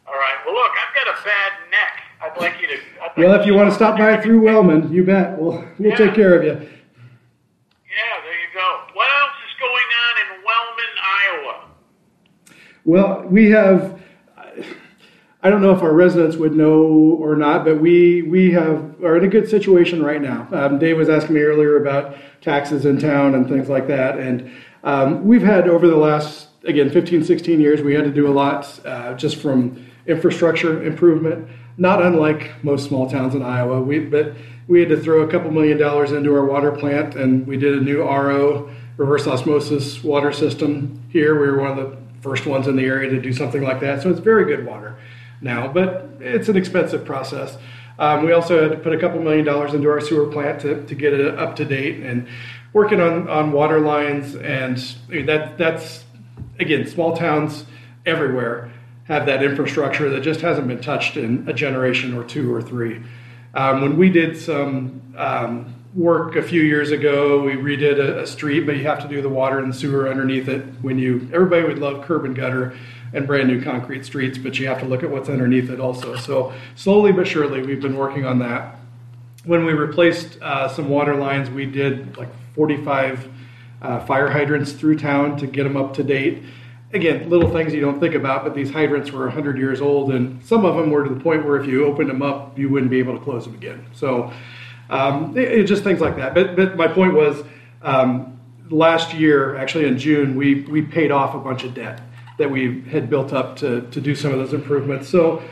[0.07, 0.35] All right.
[0.45, 2.03] Well, look, I've got a bad neck.
[2.21, 2.73] I'd like you to.
[2.73, 5.39] I'd like Well, if you want to stop by through Wellman, you bet.
[5.39, 6.51] We'll we'll take care of you.
[6.53, 8.81] Yeah, there you go.
[8.93, 11.55] What else is going on in Wellman, Iowa?
[12.91, 14.01] Well, we have.
[15.41, 16.83] I don't know if our residents would know
[17.21, 20.45] or not, but we we have are in a good situation right now.
[20.51, 24.51] Um, Dave was asking me earlier about taxes in town and things like that, and
[24.83, 28.35] um, we've had over the last again 15, 16 years, we had to do a
[28.43, 31.47] lot uh, just from infrastructure improvement.
[31.77, 34.33] Not unlike most small towns in Iowa, we but
[34.67, 37.71] we had to throw a couple million dollars into our water plant, and we did
[37.77, 41.39] a new RO reverse osmosis water system here.
[41.39, 44.01] We were one of the first ones in the area to do something like that,
[44.01, 44.97] so it's very good water
[45.41, 47.57] now, but it's an expensive process.
[47.99, 50.83] Um, we also had to put a couple million dollars into our sewer plant to,
[50.85, 52.27] to get it up to date and
[52.73, 54.35] working on, on water lines.
[54.35, 54.77] And
[55.27, 56.03] that that's,
[56.59, 57.65] again, small towns
[58.05, 58.71] everywhere
[59.05, 63.01] have that infrastructure that just hasn't been touched in a generation or two or three.
[63.53, 68.27] Um, when we did some um, work a few years ago, we redid a, a
[68.27, 70.61] street, but you have to do the water and sewer underneath it.
[70.81, 72.77] When you, everybody would love curb and gutter
[73.13, 76.15] and brand new concrete streets, but you have to look at what's underneath it also.
[76.15, 78.77] So slowly but surely, we've been working on that.
[79.43, 83.27] When we replaced uh, some water lines, we did like 45
[83.81, 86.43] uh, fire hydrants through town to get them up to date.
[86.93, 90.43] Again, little things you don't think about, but these hydrants were 100 years old, and
[90.43, 92.91] some of them were to the point where if you opened them up, you wouldn't
[92.91, 93.85] be able to close them again.
[93.93, 94.31] So,
[94.91, 96.35] um, it, it just things like that.
[96.35, 97.43] But, but my point was,
[97.81, 98.39] um,
[98.69, 102.01] last year, actually in June, we we paid off a bunch of debt
[102.37, 105.09] that we had built up to, to do some of those improvements.
[105.09, 105.43] So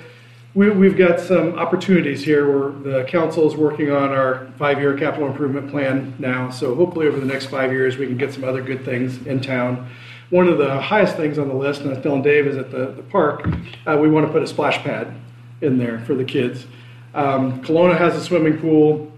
[0.55, 5.27] we, we've got some opportunities here where the council is working on our five-year capital
[5.27, 6.49] improvement plan now.
[6.49, 9.41] So hopefully over the next five years, we can get some other good things in
[9.41, 9.89] town.
[10.31, 12.71] One of the highest things on the list, and I was telling Dave, is at
[12.71, 13.47] the, the park,
[13.85, 15.13] uh, we want to put a splash pad
[15.61, 16.65] in there for the kids.
[17.13, 19.09] Um, Kalona has a swimming pool.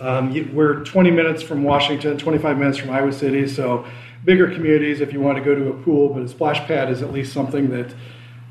[0.00, 3.84] Um, you- we're 20 minutes from Washington, 25 minutes from Iowa City, so
[4.24, 7.02] bigger communities if you want to go to a pool, but a splash pad is
[7.02, 7.94] at least something that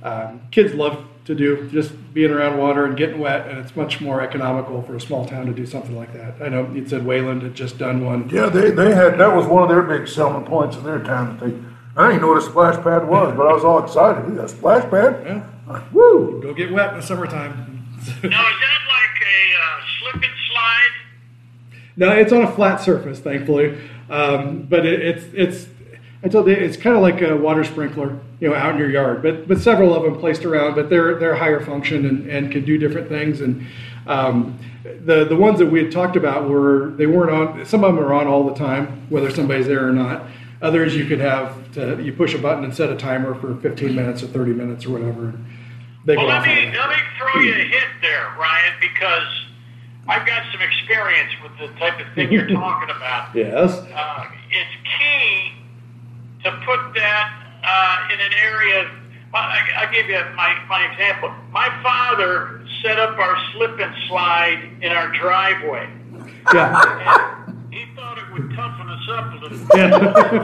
[0.03, 3.99] um, kids love to do, just being around water and getting wet, and it's much
[3.99, 6.35] more economical for a small town to do something like that.
[6.41, 8.29] I know you said Wayland had just done one.
[8.29, 11.37] Yeah, they, they had, that was one of their big selling points in their town,
[11.37, 11.53] that they,
[12.01, 14.45] I didn't know what a splash pad was, but I was all excited, we got
[14.45, 15.21] a splash pad?
[15.25, 15.81] Yeah.
[15.91, 16.39] Woo!
[16.41, 17.83] Go get wet in the summertime.
[18.23, 18.55] Now, is
[21.97, 23.77] No, it's on a flat surface, thankfully.
[24.09, 25.67] Um, but it, it's it's
[26.23, 28.89] I told you it's kind of like a water sprinkler, you know, out in your
[28.89, 29.21] yard.
[29.21, 32.63] But but several of them placed around, but they're they're higher function and, and can
[32.63, 33.41] do different things.
[33.41, 33.65] And
[34.05, 37.65] um, the the ones that we had talked about were they weren't on.
[37.65, 40.23] Some of them are on all the time, whether somebody's there or not.
[40.61, 43.95] Others you could have to you push a button and set a timer for 15
[43.95, 45.33] minutes or 30 minutes or whatever.
[46.05, 49.46] They Well, let me let me throw you a hint there, Ryan, because
[50.07, 53.27] I've got some experience with the type of thing you're talking about.
[53.35, 53.71] Yes.
[53.93, 55.51] Uh, it's key
[56.43, 58.89] to put that uh, in an area.
[59.33, 61.31] I, I give you my, my example.
[61.51, 65.89] My father set up our slip and slide in our driveway.
[66.53, 67.43] Yeah.
[67.47, 69.67] And he thought it would toughen us up a little bit.
[69.75, 69.89] Yeah.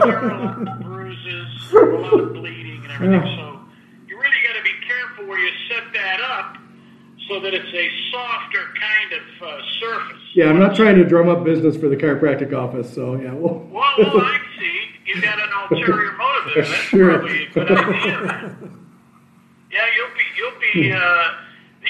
[0.04, 3.36] There were a lot of bruises, a lot of bleeding, and everything.
[3.38, 3.60] So
[4.06, 6.58] you really got to be careful where you set that up
[7.28, 10.23] so that it's a softer kind of uh, surface.
[10.34, 13.32] Yeah, I'm not trying to drum up business for the chiropractic office, so yeah.
[13.32, 14.80] Well, Well, well, I see.
[15.06, 16.64] You got an ulterior motive there.
[16.64, 17.18] That's Sure.
[17.18, 18.56] probably a good idea.
[19.70, 20.98] Yeah, you'll be, you'll be, uh,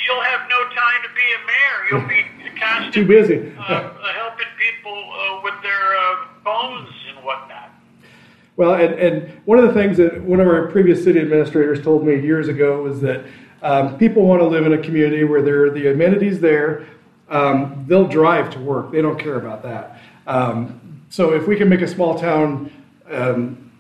[0.07, 1.81] you'll have no time to be a mayor.
[1.91, 3.53] You'll be constantly Too busy.
[3.59, 7.71] uh, helping people uh, with their uh, bones and whatnot.
[8.57, 12.07] Well, and, and one of the things that one of our previous city administrators told
[12.07, 13.25] me years ago was that
[13.62, 16.87] um, people want to live in a community where there are the amenities there.
[17.28, 18.92] Um, they'll drive to work.
[18.92, 20.01] They don't care about that.
[20.26, 22.72] Um, so if we can make a small town,
[23.10, 23.70] um,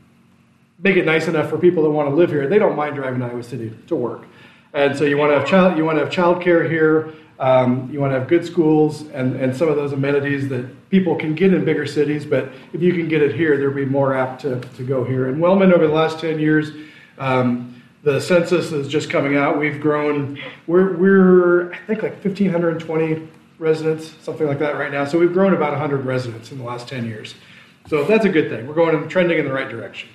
[0.82, 3.20] make it nice enough for people that want to live here, they don't mind driving
[3.20, 4.24] to Iowa City to work.
[4.72, 7.12] And so you want to have child, you want to have childcare here.
[7.38, 11.16] Um, you want to have good schools and, and some of those amenities that people
[11.16, 12.24] can get in bigger cities.
[12.24, 15.28] But if you can get it here, they'll be more apt to, to go here.
[15.28, 16.70] And Wellman, over the last 10 years,
[17.18, 17.73] um,
[18.04, 19.58] the census is just coming out.
[19.58, 23.28] We've grown, we're, we're I think like 1,520
[23.58, 25.06] residents, something like that right now.
[25.06, 27.34] So we've grown about 100 residents in the last 10 years.
[27.88, 28.66] So that's a good thing.
[28.66, 30.10] We're going trending in the right direction.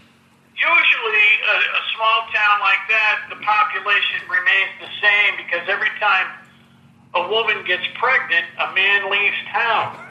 [0.55, 6.27] Usually, a, a small town like that, the population remains the same because every time
[7.15, 10.05] a woman gets pregnant, a man leaves town.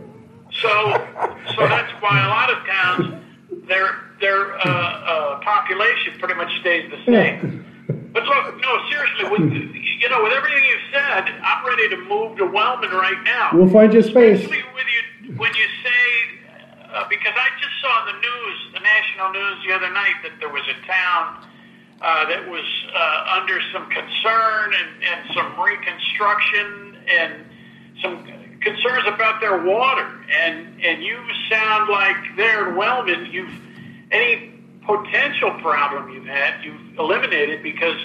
[0.62, 0.68] So,
[1.54, 3.22] so that's why a lot of towns,
[3.68, 7.64] their their uh, uh, population pretty much stays the same.
[8.10, 12.38] But look, no, seriously, with you know, with everything you've said, I'm ready to move
[12.38, 13.50] to Wellman right now.
[13.52, 14.40] We'll find you space.
[14.40, 16.38] Especially when you when you say
[16.92, 20.32] uh, because I just saw in the news, the national news the other night that
[20.40, 21.46] there was a town
[22.00, 22.64] uh, that was
[22.94, 27.44] uh, under some concern and, and some reconstruction and
[28.02, 28.24] some
[28.60, 30.08] concerns about their water.
[30.32, 31.18] And and you
[31.50, 33.52] sound like there in Wellman, you've
[34.10, 34.52] any
[34.86, 37.96] potential problem you've had, you've eliminated because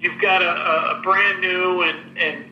[0.00, 2.44] you've got a, a brand new and, and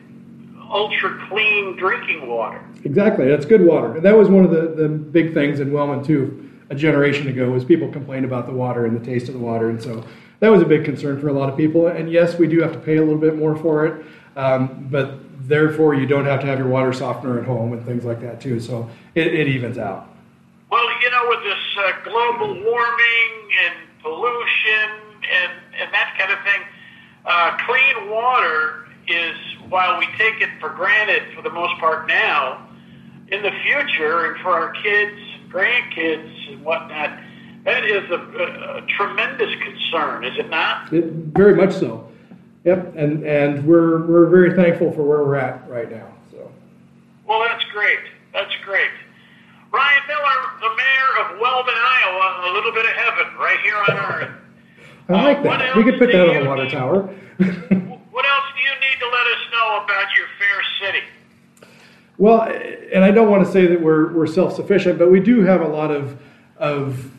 [0.69, 2.63] ultra clean drinking water.
[2.83, 3.99] Exactly, that's good water.
[3.99, 6.49] That was one of the, the big things in Wellman too.
[6.69, 9.69] A generation ago was people complained about the water and the taste of the water,
[9.69, 10.05] and so
[10.39, 11.87] that was a big concern for a lot of people.
[11.87, 14.05] And yes, we do have to pay a little bit more for it,
[14.37, 15.15] um, but
[15.47, 18.39] therefore you don't have to have your water softener at home and things like that
[18.39, 18.59] too.
[18.59, 20.10] So it, it evens out.
[20.71, 23.33] Well, you know, with this uh, global warming
[23.65, 24.89] and pollution
[25.29, 26.61] and, and that kind of thing,
[27.25, 29.35] uh, clean water is,
[29.67, 32.69] while we take it for granted for the most part now,
[33.27, 35.19] in the future and for our kids,
[35.49, 37.19] grandkids, and whatnot,
[37.65, 40.91] that is a, a, a tremendous concern, is it not?
[40.93, 42.07] It, very much so.
[42.63, 46.13] Yep, and and we're we're very thankful for where we're at right now.
[46.31, 46.51] So.
[47.27, 47.99] Well, that's great.
[48.33, 48.91] That's great.
[49.71, 53.91] Ryan Miller, the mayor of Wellman, Iowa, a little bit of heaven right here on
[53.97, 54.31] earth.
[55.09, 55.75] I like Uh, that.
[55.75, 56.71] We could put that on a water need?
[56.71, 57.09] tower.
[58.11, 61.03] What else do you need to let us know about your fair city?
[62.17, 62.41] Well,
[62.93, 65.61] and I don't want to say that we're, we're self sufficient, but we do have
[65.61, 66.21] a lot of,
[66.57, 67.09] of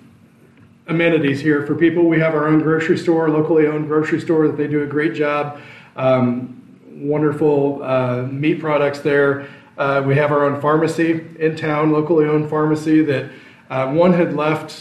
[0.88, 2.04] amenities here for people.
[2.06, 5.14] We have our own grocery store, locally owned grocery store, that they do a great
[5.14, 5.60] job.
[5.96, 9.48] Um, wonderful uh, meat products there.
[9.78, 13.30] Uh, we have our own pharmacy in town, locally owned pharmacy that
[13.70, 14.76] uh, one had left,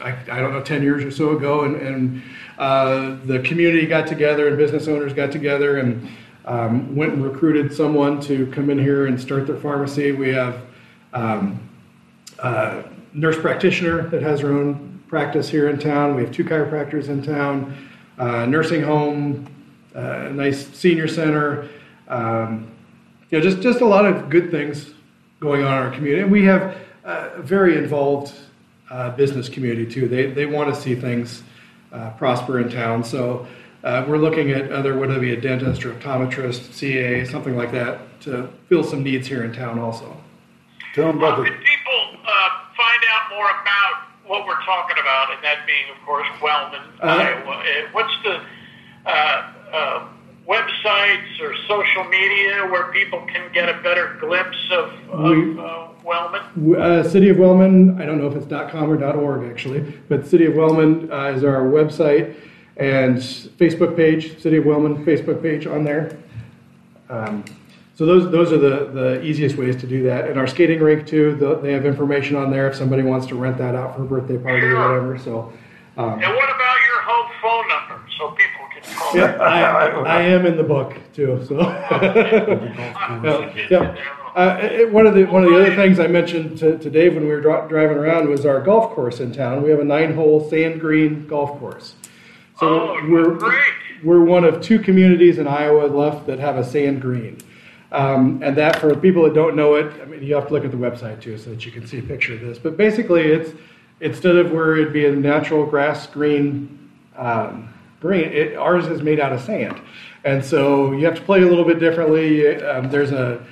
[0.00, 2.22] I, I don't know, 10 years or so ago, and, and
[2.58, 6.08] uh, the community got together and business owners got together and
[6.46, 10.12] um, went and recruited someone to come in here and start their pharmacy.
[10.12, 10.62] We have
[11.12, 11.60] um,
[12.38, 16.14] a nurse practitioner that has her own practice here in town.
[16.14, 17.88] We have two chiropractors in town,
[18.18, 19.46] uh, nursing home,
[19.94, 21.68] uh, nice senior center.
[22.08, 22.70] Um,
[23.30, 24.90] you know, just just a lot of good things
[25.40, 26.22] going on in our community.
[26.22, 28.34] And we have a very involved
[28.90, 30.08] uh, business community too.
[30.08, 31.42] They they want to see things
[31.92, 33.02] uh, prosper in town.
[33.04, 33.46] So
[33.84, 37.72] uh, we're looking at other whether it be a dentist or optometrist, CA, something like
[37.72, 40.16] that, to fill some needs here in town also.
[40.94, 41.58] Tell them How about can the.
[41.58, 46.26] people uh, find out more about what we're talking about, and that being, of course,
[46.42, 47.52] Wellman, Uh, Iowa?
[47.52, 47.62] Uh,
[47.92, 48.40] What's the
[49.06, 50.08] uh, uh,
[50.46, 55.88] websites or social media where people can get a better glimpse of, We- of uh,
[56.04, 56.76] Wellman?
[56.76, 60.46] Uh, City of Wellman, I don't know if it's .com or .org actually, but City
[60.46, 62.36] of Wellman uh, is our website
[62.76, 66.16] and Facebook page, City of Wellman Facebook page on there.
[67.08, 67.44] Um,
[67.94, 70.28] so those those are the, the easiest ways to do that.
[70.28, 73.34] And our skating rink too, the, they have information on there if somebody wants to
[73.34, 75.18] rent that out for a birthday party or whatever.
[75.18, 75.52] So
[75.96, 78.55] um, And what about your home phone number so people
[79.14, 79.36] yeah.
[79.40, 79.86] I,
[80.18, 81.44] I am in the book too.
[81.46, 81.60] So.
[83.24, 83.96] Yeah, yeah.
[84.34, 87.14] Uh, it- one of the one of the other things I mentioned to, to Dave
[87.14, 89.62] when we were dri- driving around was our golf course in town.
[89.62, 91.94] We have a nine-hole sand green golf course.
[92.60, 93.72] So Oh, we're great.
[94.04, 97.38] we're one of two communities in Iowa left that have a sand green.
[97.92, 100.64] Um, and that for people that don't know it, I mean, you have to look
[100.64, 102.58] at the website too so that you can see a picture of this.
[102.58, 103.52] But basically, it's
[104.00, 107.72] instead of where it'd be a natural grass green um,
[108.06, 109.80] green, it, ours is made out of sand,
[110.24, 112.56] and so you have to play a little bit differently.
[112.56, 113.44] Um, there's a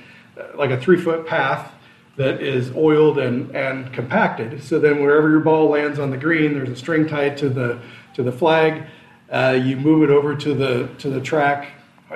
[0.55, 1.71] like a three foot path
[2.17, 4.63] that is oiled and, and compacted.
[4.63, 7.79] So then wherever your ball lands on the green, there's a string tied to the
[8.13, 8.87] to the flag.
[9.29, 11.71] Uh, you move it over to the to the track,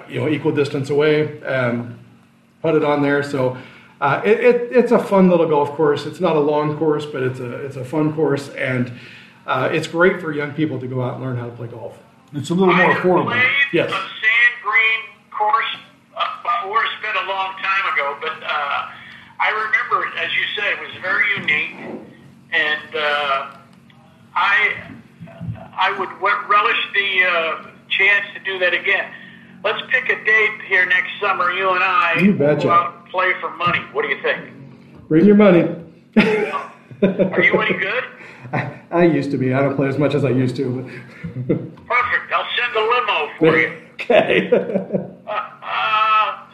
[0.08, 1.42] you know, equal distance away.
[1.44, 2.00] Um,
[2.62, 3.24] put it on there.
[3.24, 3.58] So
[4.00, 6.06] uh, it, it, it's a fun little golf course.
[6.06, 8.94] It's not a long course, but it's a it's a fun course, and
[9.46, 11.98] uh, it's great for young people to go out and learn how to play golf.
[12.34, 13.34] It's a little more affordable.
[13.74, 13.90] Yes.
[13.90, 15.02] a sand green
[15.32, 15.66] course
[16.16, 16.84] uh, before.
[16.86, 18.90] It's been a long time ago, but uh,
[19.40, 21.76] I remember, as you said, it was very unique,
[22.52, 23.56] and uh,
[24.36, 24.74] I
[25.74, 26.10] I would
[26.50, 29.12] relish the uh, chance to do that again.
[29.64, 31.52] Let's pick a date here next summer.
[31.52, 32.64] You and I You betcha.
[32.64, 33.80] go out and play for money.
[33.92, 34.54] What do you think?
[35.08, 35.62] Bring your money.
[36.16, 38.04] Are you any good?
[38.54, 39.54] I, I used to be.
[39.54, 40.70] I don't play as much as I used to.
[40.70, 40.86] But.
[41.48, 42.34] Perfect.
[42.34, 43.82] I'll send a limo for you.
[43.94, 44.50] okay.
[45.30, 46.46] Uh,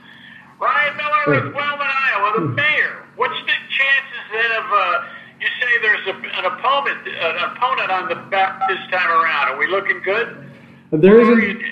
[0.59, 3.05] Ryan Miller with Wellman, Iowa, the mayor.
[3.15, 5.03] What's the chances then of uh,
[5.39, 9.49] you say there's a, an opponent an opponent on the ballot this time around?
[9.49, 10.51] Are we looking good?
[10.91, 11.41] there isn't.
[11.41, 11.69] you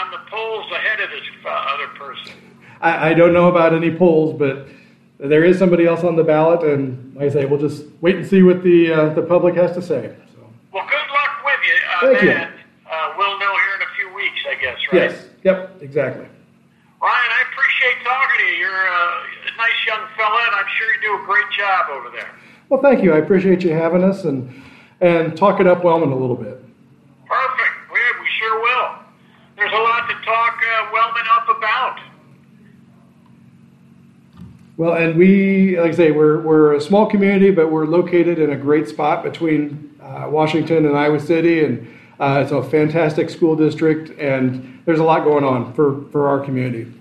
[0.00, 2.32] on the polls ahead of this uh, other person?
[2.80, 4.66] I, I don't know about any polls, but
[5.28, 8.26] there is somebody else on the ballot, and like I say, we'll just wait and
[8.26, 10.14] see what the uh, the public has to say.
[10.34, 10.40] So.
[10.72, 12.58] Well, good luck with you on Thank you.
[12.90, 15.10] Uh, we'll know here in a few weeks, I guess, right?
[15.10, 15.26] Yes.
[15.44, 15.82] Yep.
[15.82, 16.26] Exactly.
[17.00, 18.58] Ryan, I appreciate talking to you.
[18.58, 22.10] You're uh, a nice young fella, and I'm sure you do a great job over
[22.10, 22.30] there.
[22.68, 23.12] Well, thank you.
[23.12, 24.50] I appreciate you having us and
[25.00, 26.62] and talking up Wellman a little bit.
[27.26, 27.74] Perfect.
[27.92, 28.98] We, we sure will.
[29.56, 31.98] There's a lot to talk uh, Wellman up about.
[34.82, 38.50] Well, and we, like I say, we're, we're a small community, but we're located in
[38.50, 41.86] a great spot between uh, Washington and Iowa City, and
[42.18, 46.40] uh, it's a fantastic school district, and there's a lot going on for, for our
[46.44, 46.92] community.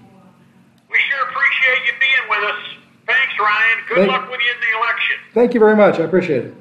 [0.91, 2.61] We sure appreciate you being with us.
[3.07, 3.77] Thanks, Ryan.
[3.89, 5.15] Good Thank- luck with you in the election.
[5.33, 5.99] Thank you very much.
[5.99, 6.60] I appreciate it.